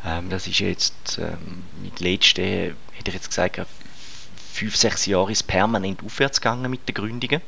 Ähm, 0.04 0.30
das 0.30 0.46
ist 0.46 0.60
jetzt 0.60 1.18
ähm, 1.18 1.64
mit 1.82 2.00
letzten, 2.00 2.42
hätte 2.92 3.08
ich 3.08 3.14
jetzt 3.14 3.28
gesagt, 3.28 3.60
fünf, 4.52 4.76
sechs 4.76 5.06
Jahre 5.06 5.32
ist 5.32 5.46
permanent 5.46 6.02
aufwärts 6.04 6.40
gegangen 6.40 6.70
mit 6.70 6.88
den 6.88 6.94
Gründungen. 6.94 7.40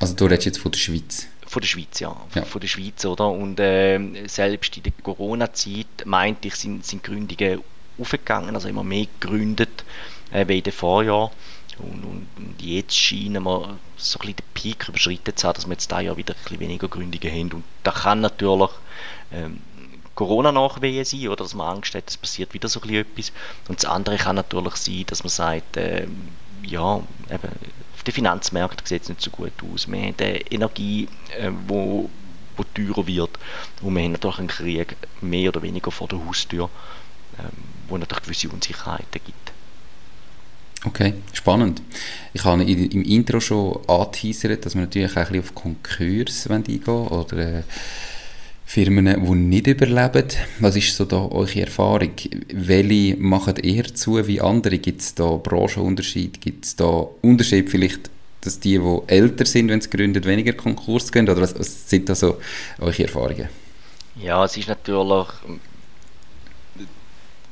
Also 0.00 0.14
du 0.14 0.26
redest 0.26 0.46
jetzt 0.46 0.58
von 0.58 0.70
der 0.70 0.78
Schweiz? 0.78 1.26
Von 1.46 1.60
der 1.60 1.68
Schweiz, 1.68 1.98
ja. 2.00 2.14
ja. 2.34 2.44
Von 2.44 2.60
der 2.60 2.68
Schweiz, 2.68 3.04
oder? 3.04 3.28
Und 3.28 3.58
äh, 3.58 3.98
selbst 4.26 4.76
in 4.76 4.82
der 4.82 4.92
Corona-Zeit, 5.02 6.04
meinte 6.04 6.48
ich, 6.48 6.54
sind, 6.56 6.84
sind 6.84 7.02
Gründungen 7.02 7.62
aufgegangen, 7.98 8.54
also 8.54 8.68
immer 8.68 8.84
mehr 8.84 9.06
gegründet 9.20 9.84
äh, 10.30 10.46
wie 10.46 10.58
in 10.58 10.64
den 10.64 10.72
Vorjahren. 10.72 11.30
Und, 11.78 12.04
und, 12.04 12.26
jetzt 12.60 12.96
scheinen 12.96 13.44
wir 13.44 13.78
so 13.96 14.18
ein 14.20 14.26
den 14.26 14.36
Peak 14.54 14.88
überschritten 14.88 15.36
zu 15.36 15.46
haben, 15.46 15.54
dass 15.54 15.66
wir 15.66 15.72
jetzt 15.72 15.90
da 15.90 16.00
Jahr 16.00 16.16
wieder 16.16 16.34
ein 16.34 16.42
bisschen 16.42 16.60
weniger 16.60 16.88
Gründungen 16.88 17.32
haben. 17.32 17.52
Und 17.52 17.64
da 17.82 17.92
kann 17.92 18.20
natürlich 18.20 18.70
ähm, 19.32 19.60
Corona-Nachwehen 20.14 21.04
sein, 21.04 21.28
oder 21.28 21.44
dass 21.44 21.54
man 21.54 21.76
Angst 21.76 21.94
hat, 21.94 22.08
es 22.08 22.16
passiert 22.16 22.52
wieder 22.52 22.68
so 22.68 22.80
etwas. 22.80 23.32
Und 23.68 23.82
das 23.82 23.84
andere 23.84 24.16
kann 24.16 24.36
natürlich 24.36 24.74
sein, 24.74 25.04
dass 25.06 25.22
man 25.22 25.30
sagt, 25.30 25.76
ähm, 25.76 26.28
ja, 26.62 26.96
eben, 27.30 27.52
auf 27.94 28.02
den 28.04 28.14
Finanzmärkten 28.14 28.86
sieht 28.86 29.02
es 29.02 29.08
nicht 29.08 29.22
so 29.22 29.30
gut 29.30 29.52
aus. 29.62 29.86
Wir 29.86 30.00
haben 30.00 30.16
Energie, 30.18 31.08
äh, 31.38 31.50
wo, 31.66 32.10
wo 32.56 32.64
teurer 32.74 33.06
wird. 33.06 33.30
Und 33.80 33.94
wir 33.94 34.02
haben 34.02 34.12
natürlich 34.12 34.38
einen 34.38 34.48
Krieg 34.48 34.96
mehr 35.20 35.50
oder 35.50 35.62
weniger 35.62 35.90
vor 35.90 36.08
der 36.08 36.24
Haustür, 36.24 36.68
ähm, 37.38 37.50
wo 37.88 37.96
natürlich 37.96 38.24
gewisse 38.24 38.48
Unsicherheiten 38.48 39.20
gibt. 39.24 39.52
Okay, 40.84 41.14
spannend. 41.32 41.82
Ich 42.32 42.44
habe 42.44 42.62
im 42.62 43.02
Intro 43.02 43.40
schon 43.40 43.80
angeteasert, 43.88 44.64
dass 44.64 44.74
wir 44.74 44.82
natürlich 44.82 45.10
auch 45.10 45.16
ein 45.16 45.24
bisschen 45.26 45.40
auf 45.40 45.54
Konkurs 45.54 46.46
eingehen 46.48 46.82
oder 46.86 47.36
äh, 47.36 47.62
Firmen, 48.64 49.06
die 49.06 49.34
nicht 49.34 49.66
überleben. 49.66 50.28
Was 50.60 50.76
ist 50.76 50.94
so 50.94 51.04
da 51.04 51.24
eure 51.24 51.62
Erfahrung? 51.62 52.12
Welche 52.52 53.16
machen 53.16 53.56
eher 53.56 53.92
zu 53.92 54.24
wie 54.26 54.40
andere? 54.40 54.78
Gibt 54.78 55.00
es 55.00 55.14
da 55.14 55.30
Branchenunterschied? 55.36 56.40
Gibt 56.40 56.64
es 56.64 56.76
da 56.76 57.06
Unterschied 57.22 57.70
vielleicht, 57.70 58.10
dass 58.42 58.60
die, 58.60 58.78
die 58.78 58.98
älter 59.08 59.46
sind, 59.46 59.70
wenn 59.70 59.80
sie 59.80 59.90
gründen, 59.90 60.22
weniger 60.24 60.52
Konkurs 60.52 61.10
gehen? 61.10 61.28
Oder 61.28 61.40
was, 61.40 61.58
was 61.58 61.90
sind 61.90 62.08
da 62.08 62.14
so 62.14 62.38
eure 62.78 63.02
Erfahrungen? 63.02 63.48
Ja, 64.14 64.44
es 64.44 64.56
ist 64.56 64.68
natürlich, 64.68 65.28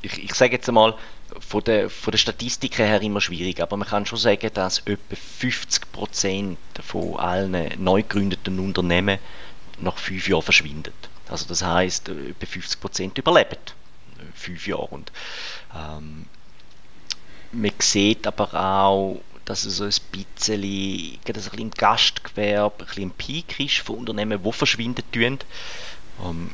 ich, 0.03 0.25
ich 0.25 0.35
sage 0.35 0.53
jetzt 0.53 0.69
einmal, 0.69 0.95
von 1.41 1.65
der, 1.65 1.91
von 1.91 2.11
der 2.13 2.19
Statistik 2.19 2.79
her 2.79 3.01
immer 3.03 3.21
schwierig, 3.21 3.61
aber 3.61 3.77
man 3.77 3.89
kann 3.89 4.07
schon 4.07 4.19
sagen, 4.19 4.51
dass 4.55 4.79
etwa 4.81 5.17
50% 5.41 6.57
von 6.83 7.17
allen 7.17 7.73
neu 7.83 8.03
gegründeten 8.03 8.59
Unternehmen 8.59 9.19
nach 9.79 9.99
fünf 9.99 10.29
Jahren 10.29 10.43
verschwindet. 10.43 10.95
Also 11.29 11.47
das 11.47 11.63
heißt, 11.63 12.09
etwa 12.09 12.47
50% 12.47 13.19
überleben 13.19 13.59
fünf 14.35 14.67
Jahre. 14.67 14.87
Und, 14.87 15.13
ähm, 15.75 16.27
man 17.53 17.73
sieht 17.79 18.27
aber 18.27 18.55
auch, 18.55 19.21
dass 19.45 19.65
es 19.65 19.77
so 19.77 19.85
ein 19.85 19.91
bisschen, 20.13 20.63
ein 20.63 21.19
bisschen 21.25 21.59
im 21.59 21.71
Gastgewerbe 21.71 22.81
ein 22.81 22.87
bisschen 22.87 23.03
ein 23.05 23.11
Peak 23.13 23.61
ist 23.61 23.79
von 23.79 23.99
Unternehmen, 23.99 24.43
die 24.43 24.53
verschwinden 24.53 25.05
tun. 25.13 25.39
Ähm, 26.25 26.51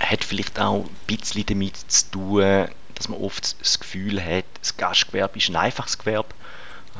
hat 0.00 0.24
vielleicht 0.24 0.58
auch 0.58 0.84
ein 0.84 0.96
bisschen 1.06 1.46
damit 1.46 1.76
zu 1.76 2.10
tun, 2.10 2.68
dass 2.98 3.08
man 3.08 3.20
oft 3.20 3.60
das 3.60 3.78
Gefühl 3.78 4.22
hat, 4.22 4.44
das 4.60 4.76
Gastgewerbe 4.76 5.38
ist 5.38 5.48
ein 5.48 5.56
einfaches 5.56 5.98
Gewerbe. 5.98 6.28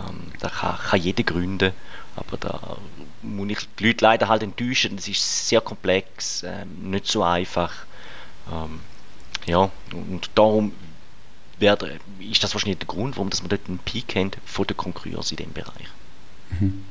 Ähm, 0.08 0.32
da 0.38 0.48
kann, 0.48 0.78
kann 0.78 1.00
jeder 1.00 1.24
gründen, 1.24 1.72
aber 2.14 2.36
da 2.36 2.76
muss 3.22 3.50
ich 3.50 3.58
die 3.78 3.86
Leute 3.88 4.04
leider 4.04 4.28
halt 4.28 4.42
enttäuschen. 4.42 4.96
Es 4.96 5.08
ist 5.08 5.48
sehr 5.48 5.60
komplex, 5.60 6.44
ähm, 6.44 6.90
nicht 6.90 7.06
so 7.06 7.22
einfach. 7.24 7.72
Ähm, 8.50 8.80
ja, 9.46 9.70
und 9.92 10.30
darum 10.36 10.72
werde, 11.58 11.98
ist 12.20 12.44
das 12.44 12.54
wahrscheinlich 12.54 12.78
der 12.78 12.86
Grund, 12.86 13.16
warum 13.16 13.30
dass 13.30 13.42
wir 13.42 13.48
dort 13.48 13.66
einen 13.66 13.78
Peak 13.78 14.14
haben 14.14 14.30
von 14.44 14.66
der 14.66 14.76
Konkurrenz 14.76 15.32
in 15.32 15.36
diesem 15.38 15.52
Bereich. 15.52 15.88
Mhm. 16.60 16.84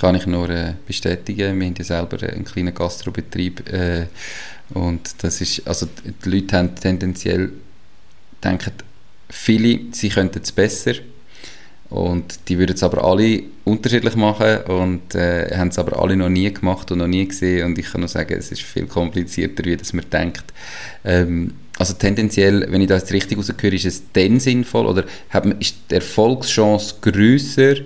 Kann 0.00 0.14
ich 0.14 0.26
nur 0.26 0.48
äh, 0.48 0.74
bestätigen. 0.86 1.38
Wir 1.38 1.66
haben 1.66 1.74
ja 1.76 1.84
selber 1.84 2.20
einen 2.26 2.44
kleinen 2.44 2.74
Gastrobetrieb 2.74 3.68
äh, 3.70 4.06
und 4.70 5.22
das 5.22 5.40
ist, 5.42 5.66
also 5.68 5.86
die 6.04 6.28
Leute 6.28 6.56
haben 6.56 6.74
tendenziell 6.74 7.52
denken 8.44 8.72
viele, 9.30 9.80
sie 9.92 10.08
könnten 10.08 10.40
es 10.42 10.52
besser 10.52 10.94
und 11.90 12.48
die 12.48 12.58
würden 12.58 12.74
es 12.74 12.82
aber 12.82 13.04
alle 13.04 13.42
unterschiedlich 13.64 14.16
machen 14.16 14.58
und 14.68 15.14
äh, 15.14 15.56
haben 15.56 15.68
es 15.68 15.78
aber 15.78 16.00
alle 16.00 16.16
noch 16.16 16.28
nie 16.28 16.52
gemacht 16.52 16.90
und 16.90 16.98
noch 16.98 17.06
nie 17.06 17.26
gesehen 17.26 17.66
und 17.66 17.78
ich 17.78 17.90
kann 17.90 18.00
nur 18.00 18.08
sagen, 18.08 18.34
es 18.38 18.52
ist 18.52 18.62
viel 18.62 18.86
komplizierter, 18.86 19.64
wie 19.64 19.76
das 19.76 19.92
man 19.92 20.08
denkt. 20.10 20.44
Ähm, 21.04 21.54
also 21.78 21.94
tendenziell, 21.94 22.66
wenn 22.70 22.80
ich 22.80 22.88
das 22.88 23.12
richtig 23.12 23.36
rausgehöre, 23.36 23.74
ist 23.74 23.86
es 23.86 24.02
dann 24.12 24.38
sinnvoll 24.38 24.86
oder 24.86 25.04
hat 25.30 25.44
man, 25.44 25.58
ist 25.60 25.76
die 25.90 25.96
Erfolgschance 25.96 26.96
grösser, 27.00 27.76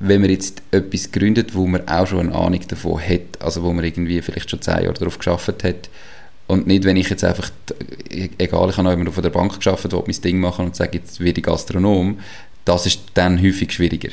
wenn 0.00 0.20
man 0.20 0.30
jetzt 0.30 0.62
etwas 0.70 1.10
gründet, 1.10 1.54
wo 1.54 1.66
man 1.66 1.88
auch 1.88 2.06
schon 2.06 2.28
eine 2.28 2.34
Ahnung 2.34 2.60
davon 2.68 3.00
hat, 3.00 3.40
also 3.40 3.62
wo 3.62 3.72
man 3.72 3.84
irgendwie 3.84 4.20
vielleicht 4.20 4.50
schon 4.50 4.60
zehn 4.60 4.82
Jahre 4.82 4.94
darauf 4.94 5.16
geschafft 5.16 5.64
hat 5.64 5.88
und 6.46 6.66
nicht, 6.66 6.84
wenn 6.84 6.96
ich 6.96 7.08
jetzt 7.08 7.24
einfach, 7.24 7.50
egal, 8.10 8.70
ich 8.70 8.76
habe 8.76 8.88
auch 8.88 8.92
immer 8.92 9.08
auf 9.08 9.20
der 9.20 9.30
Bank 9.30 9.56
geschafft, 9.56 9.90
will 9.90 10.02
mein 10.06 10.20
Ding 10.20 10.38
machen 10.40 10.66
und 10.66 10.76
sage, 10.76 10.98
jetzt 10.98 11.20
werde 11.20 11.40
ich 11.40 11.46
Gastronom, 11.46 12.20
das 12.64 12.86
ist 12.86 13.00
dann 13.14 13.42
häufig 13.42 13.72
schwieriger. 13.72 14.10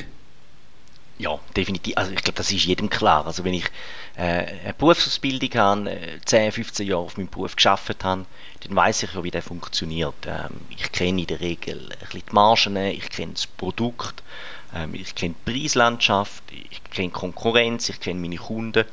Ja, 1.19 1.38
definitiv. 1.55 1.98
Also 1.98 2.12
ich 2.13 2.24
glaube, 2.24 2.38
das 2.38 2.50
ist 2.50 2.63
jedem 2.63 2.89
klar. 2.89 3.27
Also 3.27 3.43
wenn 3.43 3.53
ich 3.53 3.65
äh, 4.15 4.45
eine 4.63 4.74
Berufsausbildung 4.77 5.53
habe, 5.55 5.98
10, 6.24 6.41
äh, 6.43 6.51
15 6.51 6.88
Jahre 6.88 7.01
auf 7.01 7.17
meinem 7.17 7.27
Beruf 7.27 7.57
geschafft 7.57 7.89
habe, 8.05 8.25
dann 8.62 8.75
weiß 8.75 9.03
ich 9.03 9.13
ja, 9.13 9.24
wie 9.24 9.31
der 9.31 9.41
funktioniert. 9.41 10.15
Ähm, 10.25 10.62
ich 10.69 10.89
kenne 10.93 11.21
in 11.21 11.27
der 11.27 11.41
Regel 11.41 11.89
ein 11.91 12.00
bisschen 12.00 12.24
die 12.29 12.33
Margen, 12.33 12.77
ich 12.77 13.09
kenne 13.09 13.33
das 13.33 13.48
Produkt, 13.48 14.24
ähm, 14.74 14.95
ich 14.95 15.13
kenne 15.13 15.36
die 15.45 15.51
Preislandschaft, 15.51 16.41
ich 16.51 16.81
kenne 16.86 17.09
Konkurrenz, 17.09 17.89
ich 17.89 18.00
kenne 18.00 18.21
meine 18.21 18.38
Kunden. 18.38 18.86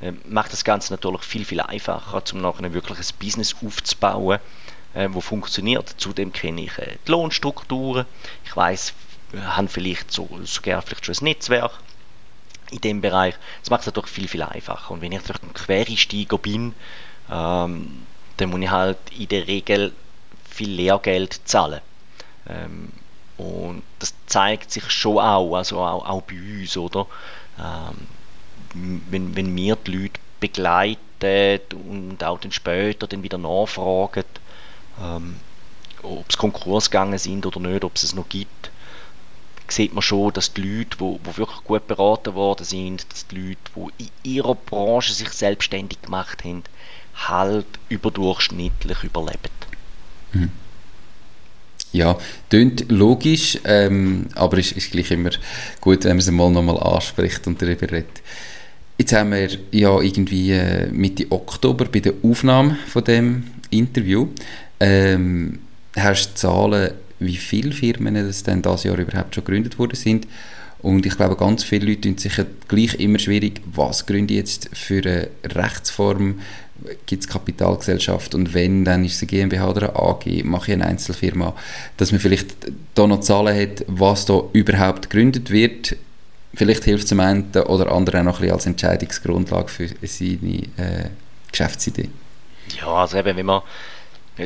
Ähm, 0.00 0.20
macht 0.28 0.52
das 0.52 0.64
Ganze 0.64 0.92
natürlich 0.92 1.22
viel, 1.22 1.44
viel 1.44 1.60
einfacher, 1.60 2.22
um 2.32 2.40
nachher 2.40 2.64
ein 2.64 2.82
Business 3.18 3.56
aufzubauen, 3.64 4.38
äh, 4.94 5.08
wo 5.10 5.20
funktioniert. 5.20 5.94
Zudem 5.98 6.32
kenne 6.32 6.62
ich 6.62 6.78
äh, 6.78 6.96
die 7.06 7.10
Lohnstrukturen. 7.10 8.06
Ich 8.44 8.56
weiß, 8.56 8.94
haben 9.36 9.68
vielleicht 9.68 10.10
so, 10.10 10.28
sogar 10.44 10.82
vielleicht 10.82 11.04
schon 11.04 11.14
ein 11.20 11.24
Netzwerk 11.24 11.72
in 12.70 12.80
dem 12.80 13.00
Bereich. 13.00 13.34
Das 13.60 13.70
macht 13.70 13.80
es 13.80 13.86
natürlich 13.86 14.10
viel, 14.10 14.28
viel 14.28 14.42
einfacher. 14.42 14.92
Und 14.92 15.00
wenn 15.00 15.12
ich 15.12 15.20
vielleicht 15.20 15.42
ein 15.42 15.54
Quereinsteiger 15.54 16.38
bin, 16.38 16.74
ähm, 17.30 18.06
dann 18.36 18.50
muss 18.50 18.60
ich 18.60 18.70
halt 18.70 18.98
in 19.16 19.28
der 19.28 19.46
Regel 19.46 19.92
viel 20.48 20.70
Lehrgeld 20.70 21.40
zahlen. 21.44 21.80
Ähm, 22.48 22.92
und 23.36 23.82
das 23.98 24.14
zeigt 24.26 24.70
sich 24.70 24.90
schon 24.90 25.18
auch, 25.18 25.54
also 25.54 25.78
auch, 25.80 26.06
auch 26.06 26.22
bei 26.22 26.36
uns, 26.36 26.76
oder? 26.76 27.06
Ähm, 27.58 28.06
wenn, 28.74 29.36
wenn 29.36 29.56
wir 29.56 29.76
die 29.76 29.90
Leute 29.92 30.20
begleiten 30.40 31.60
und 31.72 32.22
auch 32.22 32.38
dann 32.40 32.52
später 32.52 33.06
dann 33.06 33.22
wieder 33.22 33.38
nachfragen, 33.38 34.24
ähm, 35.02 35.36
ob 36.02 36.28
es 36.28 36.38
Konkursgegangen 36.38 37.18
sind 37.18 37.44
oder 37.44 37.60
nicht, 37.60 37.84
ob 37.84 37.96
es 37.96 38.04
es 38.04 38.14
noch 38.14 38.28
gibt, 38.28 38.70
sieht 39.68 39.92
man 39.92 40.02
schon, 40.02 40.32
dass 40.32 40.54
die 40.54 40.62
Leute, 40.62 40.96
die, 40.96 41.18
die 41.18 41.36
wirklich 41.36 41.64
gut 41.64 41.86
beraten 41.86 42.34
worden 42.34 42.64
sind, 42.64 43.06
dass 43.12 43.26
die 43.26 43.36
Leute, 43.48 43.90
die 43.98 44.04
in 44.04 44.10
ihrer 44.22 44.54
Branche 44.54 45.12
sich 45.12 45.30
selbstständig 45.30 46.00
gemacht 46.02 46.44
haben, 46.44 46.64
halt 47.14 47.66
überdurchschnittlich 47.88 49.02
überleben. 49.02 49.50
Mhm. 50.32 50.52
Ja, 51.92 52.18
klingt 52.50 52.90
logisch, 52.90 53.58
ähm, 53.64 54.26
aber 54.34 54.58
es 54.58 54.72
ist, 54.72 54.90
gleich 54.90 55.10
immer 55.10 55.30
gut, 55.80 56.04
wenn 56.04 56.10
man 56.10 56.18
es 56.18 56.30
mal 56.30 56.50
nochmal 56.50 56.78
anspricht 56.78 57.46
und 57.46 57.60
darüber 57.62 57.90
redet. 57.90 58.22
Jetzt 58.98 59.12
haben 59.12 59.30
wir 59.30 59.48
ja 59.70 60.00
irgendwie 60.00 60.52
äh, 60.52 60.88
Mitte 60.90 61.26
Oktober 61.30 61.86
bei 61.86 62.00
der 62.00 62.14
Aufnahme 62.22 62.76
von 62.86 63.04
dem 63.04 63.44
Interview 63.70 64.28
ähm, 64.80 65.60
hast 65.96 66.30
du 66.30 66.34
Zahlen, 66.34 66.90
wie 67.20 67.36
viele 67.36 67.72
Firmen 67.72 68.16
es 68.16 68.42
denn 68.42 68.60
das 68.60 68.84
Jahr 68.84 68.98
überhaupt 68.98 69.34
schon 69.34 69.44
gegründet 69.44 69.78
worden 69.78 69.96
sind 69.96 70.26
und 70.80 71.04
ich 71.06 71.16
glaube, 71.16 71.36
ganz 71.36 71.64
viele 71.64 71.86
Leute 71.86 72.02
tun 72.02 72.18
sich 72.18 72.32
gleich 72.68 72.94
immer 72.94 73.18
schwierig, 73.18 73.60
was 73.74 74.06
gründe 74.06 74.34
ich 74.34 74.38
jetzt 74.38 74.70
für 74.72 74.98
eine 74.98 75.28
Rechtsform, 75.44 76.40
gibt 77.06 77.24
es 77.24 77.28
Kapitalgesellschaft 77.28 78.34
und 78.34 78.54
wenn, 78.54 78.84
dann 78.84 79.04
ist 79.04 79.16
es 79.16 79.22
eine 79.22 79.28
GmbH 79.28 79.68
oder 79.68 79.88
eine 79.88 79.96
AG, 79.96 80.44
mache 80.44 80.70
ich 80.70 80.74
eine 80.74 80.86
Einzelfirma, 80.86 81.54
dass 81.96 82.12
man 82.12 82.20
vielleicht 82.20 82.54
da 82.94 83.06
noch 83.06 83.20
Zahlen 83.20 83.60
hat, 83.60 83.84
was 83.88 84.26
da 84.26 84.42
überhaupt 84.52 85.10
gegründet 85.10 85.50
wird. 85.50 85.96
Vielleicht 86.54 86.84
hilft 86.84 87.04
es 87.04 87.08
zum 87.08 87.20
einen 87.20 87.50
oder 87.52 87.92
anderen 87.92 88.26
noch 88.26 88.40
ein 88.40 88.50
als 88.50 88.66
Entscheidungsgrundlage 88.66 89.68
für 89.68 89.88
seine 90.02 90.62
äh, 90.76 91.10
Geschäftsidee. 91.50 92.10
Ja, 92.80 92.88
also 92.88 93.18
eben, 93.18 93.36
wenn 93.36 93.46
man 93.46 93.62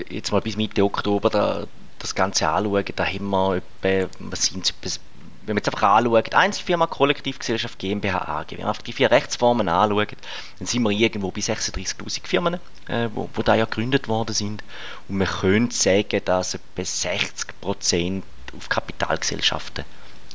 jetzt 0.08 0.32
mal 0.32 0.40
bis 0.40 0.56
Mitte 0.56 0.84
Oktober 0.84 1.30
da, 1.30 1.66
das 1.98 2.14
Ganze 2.14 2.48
anschauen, 2.48 2.84
da 2.96 3.04
haben 3.04 3.30
wir 3.30 3.62
etwa, 3.82 4.08
was 4.18 4.46
sind 4.46 4.72
es, 4.82 5.00
wenn 5.44 5.54
man 5.54 5.58
jetzt 5.58 5.68
einfach 5.74 5.96
anschaut, 5.96 6.34
Einzelfirma, 6.34 6.86
Kollektivgesellschaft, 6.86 7.78
GmbH, 7.78 8.18
AG, 8.28 8.52
wenn 8.52 8.60
man 8.60 8.68
einfach 8.68 8.82
die 8.82 8.92
vier 8.92 9.10
Rechtsformen 9.10 9.68
anschaut, 9.68 10.16
dann 10.58 10.66
sind 10.66 10.82
wir 10.82 10.90
irgendwo 10.90 11.30
bei 11.30 11.40
36'000 11.40 12.26
Firmen, 12.26 12.54
äh, 12.88 13.08
wo, 13.14 13.28
wo 13.34 13.42
da 13.42 13.54
ja 13.54 13.64
gegründet 13.64 14.08
worden 14.08 14.34
sind. 14.34 14.62
Und 15.08 15.18
man 15.18 15.26
könnte 15.26 15.74
sagen, 15.74 16.20
dass 16.24 16.54
etwa 16.54 16.82
60% 16.82 18.22
auf 18.56 18.68
Kapitalgesellschaften 18.68 19.84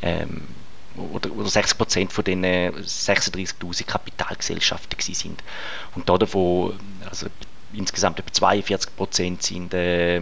ähm, 0.02 0.48
oder, 1.14 1.32
oder 1.32 1.48
60% 1.48 2.10
von 2.10 2.24
den 2.24 2.44
36'000 2.46 3.86
Kapitalgesellschaften 3.86 5.00
sind. 5.00 5.44
Und 5.96 6.10
davon, 6.10 6.78
also 7.10 7.28
insgesamt 7.74 8.20
etwa 8.20 8.48
42% 8.48 9.42
sind, 9.44 9.74
äh, 9.74 10.20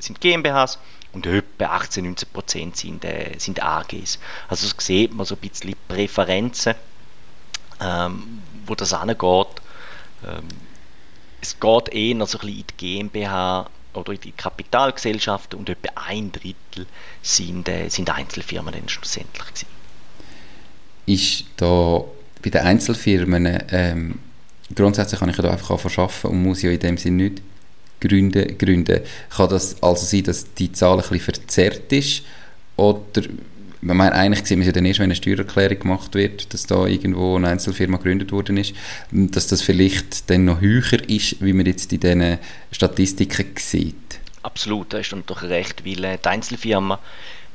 sind 0.00 0.20
GmbHs 0.20 0.78
und 1.12 1.26
etwa 1.26 1.66
18, 1.66 2.04
19 2.04 2.28
Prozent 2.32 2.76
sind, 2.76 3.04
äh, 3.04 3.34
sind 3.38 3.62
AGs. 3.62 4.18
Also 4.48 4.66
so 4.66 4.74
sieht 4.78 5.14
man 5.14 5.26
so 5.26 5.34
ein 5.34 5.48
bisschen 5.48 5.74
Präferenzen, 5.88 6.74
ähm, 7.80 8.42
wo 8.66 8.74
das 8.74 8.92
angeht. 8.92 9.18
Ähm, 10.24 10.48
es 11.40 11.58
geht 11.58 11.88
eher 11.88 12.26
so 12.26 12.38
ein 12.38 12.46
bisschen 12.46 12.48
in 12.48 12.64
die 12.66 12.76
GmbH 12.76 13.70
oder 13.94 14.12
in 14.12 14.20
die 14.20 14.32
Kapitalgesellschaften 14.32 15.58
und 15.58 15.68
etwa 15.68 15.88
ein 16.06 16.30
Drittel 16.32 16.86
sind, 17.22 17.68
äh, 17.68 17.88
sind 17.88 18.10
Einzelfirmen 18.10 18.72
dann 18.72 18.88
schlussendlich 18.88 19.46
gewesen. 19.46 19.66
Ist 21.06 21.44
da 21.56 22.04
bei 22.42 22.50
den 22.50 22.62
Einzelfirmen 22.62 23.64
ähm, 23.70 24.18
grundsätzlich 24.74 25.20
kann 25.20 25.30
ich 25.30 25.36
ja 25.36 25.42
da 25.42 25.50
einfach 25.50 25.78
verschaffen 25.80 26.30
und 26.30 26.42
muss 26.42 26.62
ja 26.62 26.70
in 26.70 26.78
dem 26.80 26.98
Sinne 26.98 27.24
nicht 27.24 27.42
gründen, 28.00 28.56
gründen. 28.58 29.00
Kann 29.30 29.48
das 29.48 29.82
also 29.82 30.04
sein, 30.04 30.24
dass 30.24 30.52
die 30.54 30.72
Zahl 30.72 30.92
ein 30.92 30.98
bisschen 30.98 31.20
verzerrt 31.20 31.92
ist? 31.92 32.22
Oder, 32.76 33.22
man 33.80 33.96
meine, 33.96 34.14
eigentlich 34.14 34.44
sehen 34.46 34.60
wir 34.60 34.66
ja 34.66 34.72
dann 34.72 34.84
erst, 34.84 34.98
wenn 34.98 35.04
eine 35.04 35.14
Steuererklärung 35.14 35.78
gemacht 35.78 36.14
wird, 36.14 36.52
dass 36.52 36.66
da 36.66 36.86
irgendwo 36.86 37.36
eine 37.36 37.48
Einzelfirma 37.48 37.96
gegründet 37.98 38.32
worden 38.32 38.56
ist, 38.56 38.74
dass 39.10 39.46
das 39.46 39.62
vielleicht 39.62 40.28
dann 40.30 40.44
noch 40.44 40.60
höher 40.60 41.08
ist, 41.08 41.42
wie 41.42 41.52
man 41.52 41.66
jetzt 41.66 41.92
in 41.92 42.00
diesen 42.00 42.38
Statistiken 42.72 43.54
sieht. 43.56 43.94
Absolut, 44.42 44.92
da 44.92 44.98
ist 44.98 45.12
dann 45.12 45.24
doch 45.26 45.42
recht, 45.42 45.84
weil 45.84 46.04
äh, 46.04 46.18
die 46.18 46.28
Einzelfirma 46.28 46.98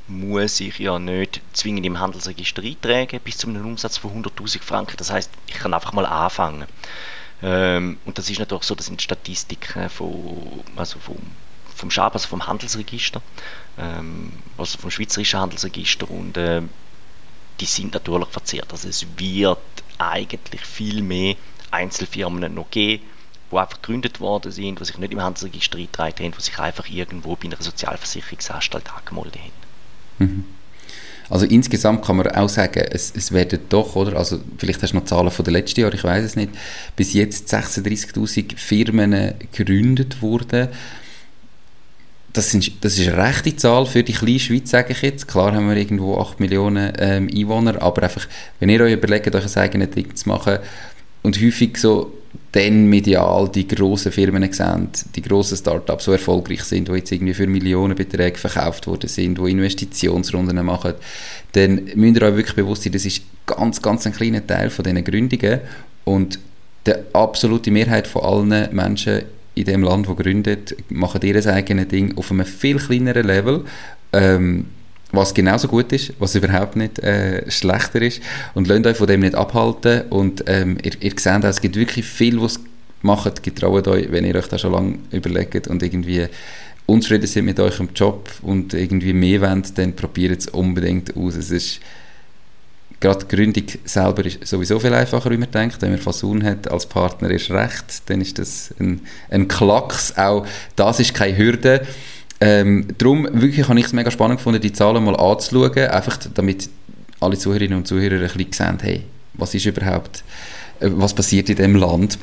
muss 0.08 0.58
sich 0.58 0.80
ja 0.80 1.00
nicht 1.00 1.42
zwingend 1.54 1.86
im 1.86 2.00
Handelsregister 2.00 2.62
eintragen 2.62 3.20
bis 3.24 3.38
zu 3.38 3.48
einem 3.48 3.66
Umsatz 3.66 3.98
von 3.98 4.24
100.000 4.24 4.62
Franken. 4.62 4.98
Das 4.98 5.12
heißt, 5.12 5.32
ich 5.48 5.56
kann 5.56 5.74
einfach 5.74 5.94
mal 5.94 6.06
anfangen. 6.06 6.66
Ähm, 7.44 7.98
und 8.06 8.18
das 8.18 8.30
ist 8.30 8.40
natürlich 8.40 8.64
so, 8.64 8.74
das 8.74 8.86
sind 8.86 9.02
Statistiken 9.02 9.90
von, 9.90 10.64
also 10.78 10.98
vom, 11.00 11.18
vom 11.76 11.92
Schab, 11.92 12.14
also 12.14 12.28
vom 12.28 12.48
Handelsregister, 12.48 13.22
ähm, 13.78 14.32
also 14.58 14.78
vom 14.78 14.90
Schweizerischen 14.90 15.40
Handelsregister 15.40 16.10
und 16.10 16.38
äh, 16.38 16.62
die 17.60 17.66
sind 17.66 17.94
natürlich 17.94 18.30
verzerrt. 18.30 18.72
Also 18.72 18.88
es 18.88 19.06
wird 19.18 19.60
eigentlich 19.98 20.62
viel 20.62 21.02
mehr 21.02 21.36
Einzelfirmen 21.70 22.54
noch 22.54 22.72
geben, 22.72 23.04
die 23.52 23.58
einfach 23.58 23.82
gegründet 23.82 24.22
worden 24.22 24.52
sind, 24.52 24.80
die 24.80 24.86
sich 24.86 24.98
nicht 24.98 25.12
im 25.12 25.22
Handelsregister 25.22 25.78
eingetragen 25.78 26.24
haben, 26.24 26.34
die 26.38 26.42
sich 26.42 26.58
einfach 26.58 26.88
irgendwo 26.88 27.36
bei 27.36 27.46
einer 27.46 27.62
Sozialversicherungsanstalt 27.62 28.90
angemeldet 28.94 29.38
haben. 29.38 29.52
Mhm. 30.20 30.46
Also 31.34 31.48
insgesamt 31.48 32.06
kann 32.06 32.18
man 32.18 32.28
auch 32.28 32.48
sagen, 32.48 32.86
es, 32.92 33.12
es 33.18 33.32
werden 33.32 33.58
doch, 33.70 33.96
oder, 33.96 34.18
also 34.18 34.40
vielleicht 34.60 34.84
hast 34.84 34.94
du 34.94 34.98
noch 34.98 35.06
Zahlen 35.06 35.32
von 35.32 35.44
den 35.44 35.56
letzten 35.56 35.80
Jahren, 35.80 35.96
ich 35.96 36.04
weiß 36.04 36.24
es 36.24 36.36
nicht, 36.36 36.52
bis 36.96 37.14
jetzt 37.14 37.52
36'000 37.52 38.56
Firmen 38.56 39.34
gegründet 39.52 40.22
wurden. 40.22 40.68
Das, 42.34 42.52
sind, 42.52 42.86
das 42.86 43.00
ist 43.00 43.08
eine 43.08 43.18
rechte 43.18 43.56
Zahl 43.56 43.88
für 43.88 44.04
die 44.04 44.14
kleine 44.14 44.40
Schweiz, 44.40 44.70
sage 44.70 44.94
ich 44.94 45.02
jetzt. 45.02 45.28
Klar 45.28 45.56
haben 45.56 45.68
wir 45.68 45.76
irgendwo 45.76 46.20
8 46.20 46.40
Millionen 46.40 46.94
ähm, 47.00 47.28
Einwohner, 47.36 47.82
aber 47.82 48.04
einfach, 48.04 48.28
wenn 48.60 48.70
ihr 48.70 48.82
euch 48.82 48.94
überlegt, 48.94 49.34
euch 49.34 49.58
ein 49.58 49.64
eigenes 49.64 49.90
Ding 49.90 50.16
zu 50.16 50.30
machen 50.30 50.60
und 51.24 51.42
häufig 51.42 51.80
so 51.80 52.14
dann 52.54 52.86
medial 52.86 53.50
die 53.50 53.68
grossen 53.68 54.12
Firmen 54.12 54.52
sehen, 54.54 54.90
die 55.16 55.22
grossen 55.24 55.58
Startups, 55.58 56.06
die 56.06 56.12
erfolgreich 56.12 56.64
sind, 56.64 56.88
die 56.88 56.94
jetzt 56.94 57.12
irgendwie 57.12 57.34
für 57.34 57.48
Millionenbeträge 57.48 58.38
verkauft 58.38 58.86
worden 58.86 59.10
sind, 59.10 59.40
die 59.40 59.52
Investitionsrunden 59.52 60.64
machen, 60.64 60.94
dann 61.54 61.90
müsst 61.96 62.18
ihr 62.18 62.22
euch 62.22 62.36
wirklich 62.36 62.56
bewusst 62.56 62.84
sein, 62.84 62.94
das 62.94 63.06
ist 63.06 63.24
ganz, 63.48 63.82
ganz 63.82 64.06
ein 64.06 64.14
kleiner 64.14 64.46
Teil 64.46 64.70
von 64.70 64.84
diesen 64.84 65.04
Gründungen 65.04 65.62
und 66.06 66.40
die 66.86 66.94
absolute 67.14 67.72
Mehrheit 67.72 68.06
von 68.06 68.22
allen 68.22 68.76
Menschen 68.76 69.24
in 69.56 69.66
dem 69.66 69.82
Land, 69.82 70.08
die 70.08 70.16
gründet, 70.16 70.76
machen 70.90 71.22
ihr 71.24 71.46
eigenes 71.48 71.88
Ding 71.88 72.16
auf 72.18 72.32
einem 72.32 72.46
viel 72.46 72.78
kleineren 72.78 73.26
Level. 73.26 73.66
Ähm, 74.12 74.66
was 75.14 75.34
genauso 75.34 75.68
gut 75.68 75.94
ist, 75.94 76.14
was 76.20 76.36
überhaupt 76.36 76.76
nicht 76.76 77.00
äh, 77.00 77.50
schlechter 77.50 78.02
ist. 78.02 78.22
Und 78.56 78.68
lasst 78.68 78.86
euch 78.86 78.98
von 78.98 79.08
dem 79.08 79.22
nicht 79.22 79.36
abhalten. 79.36 80.02
Und 80.10 80.44
ähm, 80.48 80.78
ihr, 80.84 80.92
ihr 81.00 81.14
seht 81.16 81.46
auch, 81.46 81.50
es 81.50 81.62
gibt 81.62 81.76
wirklich 81.76 82.06
viel, 82.06 82.42
was 82.42 82.60
macht. 83.04 83.44
Getraut 83.44 83.88
euch, 83.88 84.12
wenn 84.12 84.26
ihr 84.26 84.36
euch 84.36 84.48
da 84.48 84.58
schon 84.58 84.74
lange 84.74 84.98
überlegt 85.12 85.68
und 85.68 85.84
irgendwie 85.84 86.28
unzufrieden 86.86 87.28
sind 87.28 87.46
mit 87.46 87.60
eurem 87.60 87.90
Job 87.96 88.28
und 88.42 88.74
irgendwie 88.74 89.14
mehr 89.14 89.42
wollt, 89.42 89.78
dann 89.78 89.96
probiert 89.96 90.40
es 90.40 90.48
unbedingt 90.48 91.16
aus. 91.16 91.36
Es 91.36 91.52
ist 91.52 91.80
gerade 93.00 93.26
die 93.26 93.36
Gründung 93.36 93.66
selber 93.84 94.26
ist 94.26 94.48
sowieso 94.48 94.80
viel 94.80 94.94
einfacher, 94.94 95.30
wie 95.30 95.38
man 95.38 95.52
denkt. 95.52 95.82
Wenn 95.82 95.92
man 95.92 96.00
Fasun 96.00 96.44
hat 96.44 96.72
als 96.72 96.88
Partner 96.88 97.30
ist 97.30 97.52
recht, 97.52 98.10
dann 98.10 98.22
ist 98.22 98.40
das 98.40 98.74
ein, 98.80 99.02
ein 99.30 99.48
Klacks. 99.48 100.18
Auch 100.18 100.46
das 100.76 101.00
ist 101.00 101.14
keine 101.14 101.38
Hürde. 101.38 101.86
Ähm, 102.46 102.88
darum 102.98 103.26
wirklich 103.32 103.70
habe 103.70 103.80
ich 103.80 103.86
es 103.86 103.94
mega 103.94 104.12
spannend 104.12 104.40
gefunden, 104.40 104.60
die 104.60 104.74
Zahlen 104.74 105.02
mal 105.06 105.16
anzuschauen, 105.16 105.88
einfach 105.88 106.18
damit 106.34 106.70
alle 107.22 107.38
Zuhörerinnen 107.38 107.78
und 107.78 107.88
Zuhörer 107.88 108.16
ein 108.16 108.22
bisschen 108.22 108.52
sehen, 108.52 108.80
hey, 108.82 109.04
was 109.34 109.56
ist 109.56 109.66
überhaupt, 109.66 110.26
äh, 110.82 110.90
was 110.92 111.14
passiert 111.14 111.48
in 111.48 111.56
dem 111.56 111.78
Land? 111.78 112.20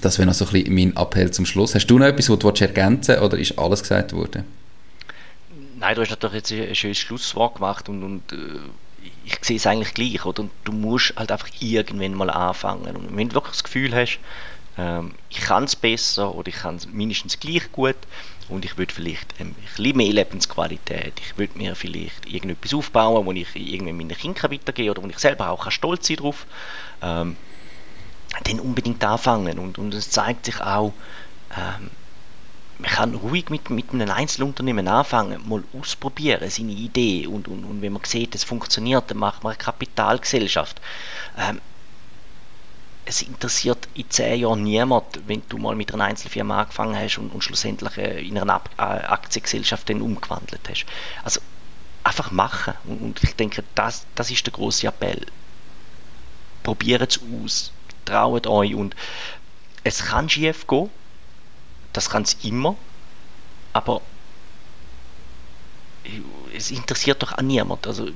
Das 0.00 0.16
wäre 0.16 0.26
noch 0.26 0.32
so 0.32 0.46
ein 0.46 0.52
bisschen 0.52 0.74
mein 0.74 0.96
Appell 0.96 1.30
zum 1.32 1.44
Schluss. 1.44 1.74
Hast 1.74 1.86
du 1.88 1.98
noch 1.98 2.06
etwas, 2.06 2.30
was 2.30 2.38
du 2.38 2.48
ergänzen 2.48 3.08
willst, 3.08 3.22
oder 3.22 3.38
ist 3.38 3.58
alles 3.58 3.82
gesagt 3.82 4.14
worden? 4.14 4.44
Nein, 5.78 5.96
du 5.96 6.00
hast 6.00 6.08
natürlich 6.08 6.36
jetzt 6.36 6.52
ein 6.52 6.74
schönes 6.74 6.98
Schlusswort 6.98 7.56
gemacht 7.56 7.90
und, 7.90 8.02
und 8.02 8.32
äh, 8.32 8.36
ich 9.26 9.36
sehe 9.42 9.56
es 9.58 9.66
eigentlich 9.66 9.92
gleich, 9.92 10.24
oder? 10.24 10.48
Du 10.64 10.72
musst 10.72 11.12
halt 11.16 11.30
einfach 11.30 11.48
irgendwann 11.60 12.14
mal 12.14 12.30
anfangen. 12.30 12.96
Und 12.96 13.14
wenn 13.14 13.28
du 13.28 13.34
wirklich 13.34 13.52
das 13.52 13.64
Gefühl 13.64 13.94
hast, 13.94 14.18
ähm, 14.78 15.12
ich 15.28 15.40
kann 15.40 15.64
es 15.64 15.76
besser 15.76 16.34
oder 16.34 16.48
ich 16.48 16.54
kann 16.54 16.76
es 16.76 16.88
mindestens 16.88 17.38
gleich 17.38 17.70
gut 17.70 17.96
und 18.52 18.64
ich 18.64 18.76
würde 18.76 18.92
vielleicht 18.92 19.40
ein 19.40 19.54
bisschen 19.54 19.96
mehr 19.96 20.12
Lebensqualität, 20.12 21.14
ich 21.20 21.38
würde 21.38 21.56
mir 21.56 21.74
vielleicht 21.74 22.26
irgendetwas 22.26 22.74
aufbauen, 22.74 23.24
wo 23.24 23.32
ich 23.32 23.48
irgendwie 23.54 23.92
meinen 23.92 24.16
Kindern 24.16 24.52
weitergehe 24.52 24.90
oder 24.90 25.02
wo 25.02 25.08
ich 25.08 25.18
selber 25.18 25.50
auch 25.50 25.70
stolz 25.70 26.06
sein 26.06 26.18
drauf, 26.18 26.46
ähm, 27.00 27.36
dann 28.44 28.60
unbedingt 28.60 29.02
anfangen. 29.04 29.58
Und, 29.58 29.78
und 29.78 29.94
es 29.94 30.10
zeigt 30.10 30.46
sich 30.46 30.60
auch, 30.60 30.92
ähm, 31.56 31.90
man 32.78 32.90
kann 32.90 33.14
ruhig 33.14 33.48
mit, 33.48 33.70
mit 33.70 33.90
einem 33.92 34.10
Einzelunternehmen 34.10 34.88
anfangen, 34.88 35.48
mal 35.48 35.62
ausprobieren, 35.78 36.48
seine 36.50 36.72
Idee. 36.72 37.26
Und, 37.26 37.48
und, 37.48 37.64
und 37.64 37.80
wenn 37.80 37.92
man 37.92 38.04
sieht, 38.04 38.34
es 38.34 38.44
funktioniert, 38.44 39.10
dann 39.10 39.18
macht 39.18 39.44
man 39.44 39.52
eine 39.52 39.58
Kapitalgesellschaft. 39.58 40.80
Ähm, 41.38 41.60
es 43.04 43.22
interessiert 43.22 43.88
in 43.94 44.08
zehn 44.10 44.40
Jahren 44.40 44.62
niemand, 44.62 45.26
wenn 45.26 45.42
du 45.48 45.58
mal 45.58 45.74
mit 45.74 45.92
einer 45.92 46.04
Einzelfirma 46.04 46.60
angefangen 46.60 46.96
hast 46.96 47.18
und, 47.18 47.30
und 47.30 47.42
schlussendlich 47.42 47.96
äh, 47.98 48.26
in 48.26 48.38
einer 48.38 48.62
Aktiengesellschaft 48.76 49.88
dann 49.88 50.02
umgewandelt 50.02 50.60
hast. 50.68 50.86
Also 51.24 51.40
einfach 52.04 52.30
machen. 52.30 52.74
Und 52.84 53.22
ich 53.22 53.34
denke, 53.34 53.64
das, 53.74 54.06
das 54.14 54.30
ist 54.30 54.46
der 54.46 54.52
große 54.52 54.86
Appell. 54.86 55.26
Probiert 56.62 57.16
es 57.16 57.20
aus, 57.44 57.72
traut 58.04 58.46
euch 58.46 58.74
und 58.74 58.94
es 59.84 60.04
kann 60.04 60.28
schief 60.28 60.66
gehen, 60.68 60.90
das 61.92 62.08
kann 62.08 62.22
es 62.22 62.34
immer, 62.44 62.76
aber 63.72 64.00
es 66.54 66.70
interessiert 66.70 67.22
doch 67.22 67.32
auch 67.32 67.42
niemand. 67.42 67.86
Also 67.86 68.10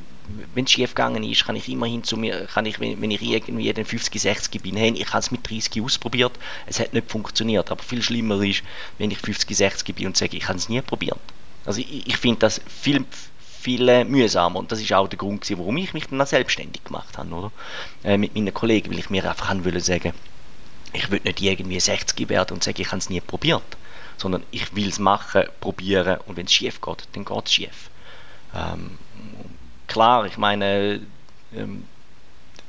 wenn 0.54 0.64
es 0.64 0.72
schief 0.72 0.94
gegangen 0.94 1.22
ist, 1.22 1.44
kann 1.44 1.56
ich 1.56 1.68
immerhin 1.68 2.04
zu 2.04 2.16
mir, 2.16 2.46
kann 2.46 2.66
ich, 2.66 2.80
wenn, 2.80 3.10
ich 3.10 3.22
irgendwie 3.22 3.72
den 3.72 3.84
50, 3.84 4.20
60 4.20 4.62
bin, 4.62 4.76
hey, 4.76 4.92
ich 4.96 5.08
habe 5.08 5.18
es 5.18 5.30
mit 5.30 5.48
30 5.48 5.82
ausprobiert, 5.82 6.32
es 6.66 6.80
hat 6.80 6.92
nicht 6.92 7.10
funktioniert. 7.10 7.70
Aber 7.70 7.82
viel 7.82 8.02
schlimmer 8.02 8.42
ist, 8.42 8.62
wenn 8.98 9.10
ich 9.10 9.18
50, 9.18 9.56
60 9.56 9.94
bin 9.94 10.06
und 10.06 10.16
sage, 10.16 10.36
ich 10.36 10.48
habe 10.48 10.58
es 10.58 10.68
nie 10.68 10.80
probiert. 10.80 11.20
Also 11.64 11.80
ich, 11.80 12.06
ich 12.06 12.16
finde 12.16 12.40
das 12.40 12.60
viel, 12.66 13.04
viel 13.60 13.88
äh, 13.88 14.04
mühsamer 14.04 14.58
und 14.58 14.70
das 14.72 14.80
ist 14.80 14.92
auch 14.92 15.08
der 15.08 15.18
Grund, 15.18 15.42
gewesen, 15.42 15.58
warum 15.58 15.76
ich 15.76 15.92
mich 15.94 16.06
dann 16.06 16.20
auch 16.20 16.26
selbstständig 16.26 16.84
gemacht 16.84 17.18
habe, 17.18 17.34
oder? 17.34 17.52
Äh, 18.04 18.16
mit 18.16 18.34
meinen 18.34 18.54
Kollegen, 18.54 18.90
weil 18.90 18.98
ich 18.98 19.10
mir 19.10 19.28
einfach 19.28 19.48
haben 19.48 19.80
sagen, 19.80 20.12
ich 20.92 21.10
will 21.10 21.20
nicht 21.24 21.42
irgendwie 21.42 21.80
60 21.80 22.28
werden 22.28 22.54
und 22.54 22.64
sagen, 22.64 22.80
ich 22.80 22.88
habe 22.88 22.98
es 22.98 23.10
nie 23.10 23.20
probiert, 23.20 23.76
sondern 24.16 24.44
ich 24.50 24.74
will 24.74 24.88
es 24.88 24.98
machen, 24.98 25.44
probieren 25.60 26.18
und 26.26 26.36
wenn 26.36 26.46
es 26.46 26.52
schief 26.52 26.80
geht, 26.80 27.08
dann 27.12 27.24
geht 27.24 27.46
es 27.46 27.52
schief. 27.52 27.90
Ähm, 28.54 28.98
klar, 29.86 30.26
ich 30.26 30.36
meine, 30.38 31.00
ähm, 31.54 31.84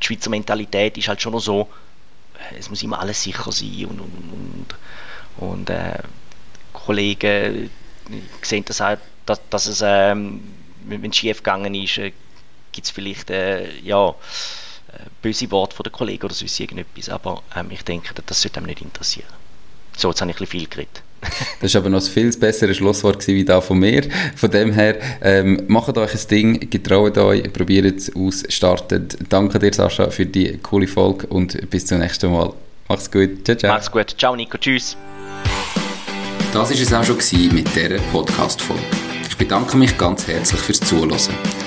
die 0.01 0.05
Schweizer 0.05 0.29
Mentalität 0.29 0.97
ist 0.97 1.07
halt 1.07 1.21
schon 1.21 1.33
noch 1.33 1.39
so, 1.39 1.69
es 2.57 2.69
muss 2.69 2.83
immer 2.83 2.99
alles 2.99 3.23
sicher 3.23 3.51
sein 3.51 3.85
und, 3.85 3.99
und, 3.99 4.65
und, 5.39 5.49
und 5.49 5.69
äh, 5.69 5.99
Kollegen 6.73 7.69
sehen 8.41 8.65
das 8.65 8.81
auch, 8.81 8.97
dass, 9.25 9.41
dass 9.49 9.67
es, 9.67 9.81
ähm, 9.83 10.41
wenn 10.85 11.09
es 11.09 11.17
schief 11.17 11.37
gegangen 11.37 11.73
ist, 11.75 11.97
äh, 11.97 12.13
gibt 12.71 12.85
es 12.85 12.91
vielleicht 12.91 13.29
äh, 13.29 13.77
ja, 13.79 14.09
äh, 14.09 14.13
böse 15.21 15.49
Worte 15.51 15.75
von 15.75 15.83
den 15.83 15.91
Kollegen 15.91 16.25
oder 16.25 16.33
sonst 16.33 16.59
irgendetwas, 16.59 17.09
aber 17.09 17.43
ähm, 17.55 17.71
ich 17.71 17.83
denke, 17.83 18.13
das 18.25 18.41
sollte 18.41 18.57
einem 18.57 18.67
nicht 18.67 18.81
interessieren. 18.81 19.27
So, 19.95 20.09
jetzt 20.09 20.21
habe 20.21 20.31
ich 20.31 20.37
ein 20.37 20.39
bisschen 20.39 20.59
viel 20.59 20.69
geredet. 20.69 21.01
Das 21.59 21.73
war 21.73 21.81
aber 21.81 21.89
noch 21.89 22.01
ein 22.01 22.09
viel 22.09 22.31
besseres 22.37 22.77
Schlusswort 22.77 23.25
wie 23.27 23.43
da 23.43 23.61
von 23.61 23.79
mir. 23.79 24.03
Von 24.35 24.51
dem 24.51 24.73
her, 24.73 24.97
ähm, 25.21 25.63
macht 25.67 25.97
euch 25.97 26.13
ein 26.13 26.27
Ding, 26.29 26.69
getraut 26.69 27.17
euch, 27.17 27.51
probiert 27.51 27.97
es 27.97 28.15
aus, 28.15 28.43
startet. 28.49 29.17
Danke 29.29 29.59
dir, 29.59 29.73
Sascha, 29.73 30.09
für 30.09 30.25
die 30.25 30.57
coole 30.59 30.87
Folge 30.87 31.27
und 31.27 31.69
bis 31.69 31.85
zum 31.85 31.99
nächsten 31.99 32.31
Mal. 32.31 32.53
Mach's 32.87 33.11
gut. 33.11 33.43
Ciao, 33.43 33.57
ciao. 33.57 33.73
Mach's 33.73 33.91
gut. 33.91 34.15
Ciao, 34.17 34.35
Nico. 34.35 34.57
Tschüss. 34.57 34.95
Das 36.53 36.69
war 36.69 36.71
es 36.71 36.93
auch 36.93 37.03
schon 37.03 37.53
mit 37.53 37.67
dieser 37.75 37.99
Podcast-Folge. 38.11 38.81
Ich 39.29 39.37
bedanke 39.37 39.77
mich 39.77 39.97
ganz 39.97 40.27
herzlich 40.27 40.61
fürs 40.61 40.79
Zuhören. 40.79 41.66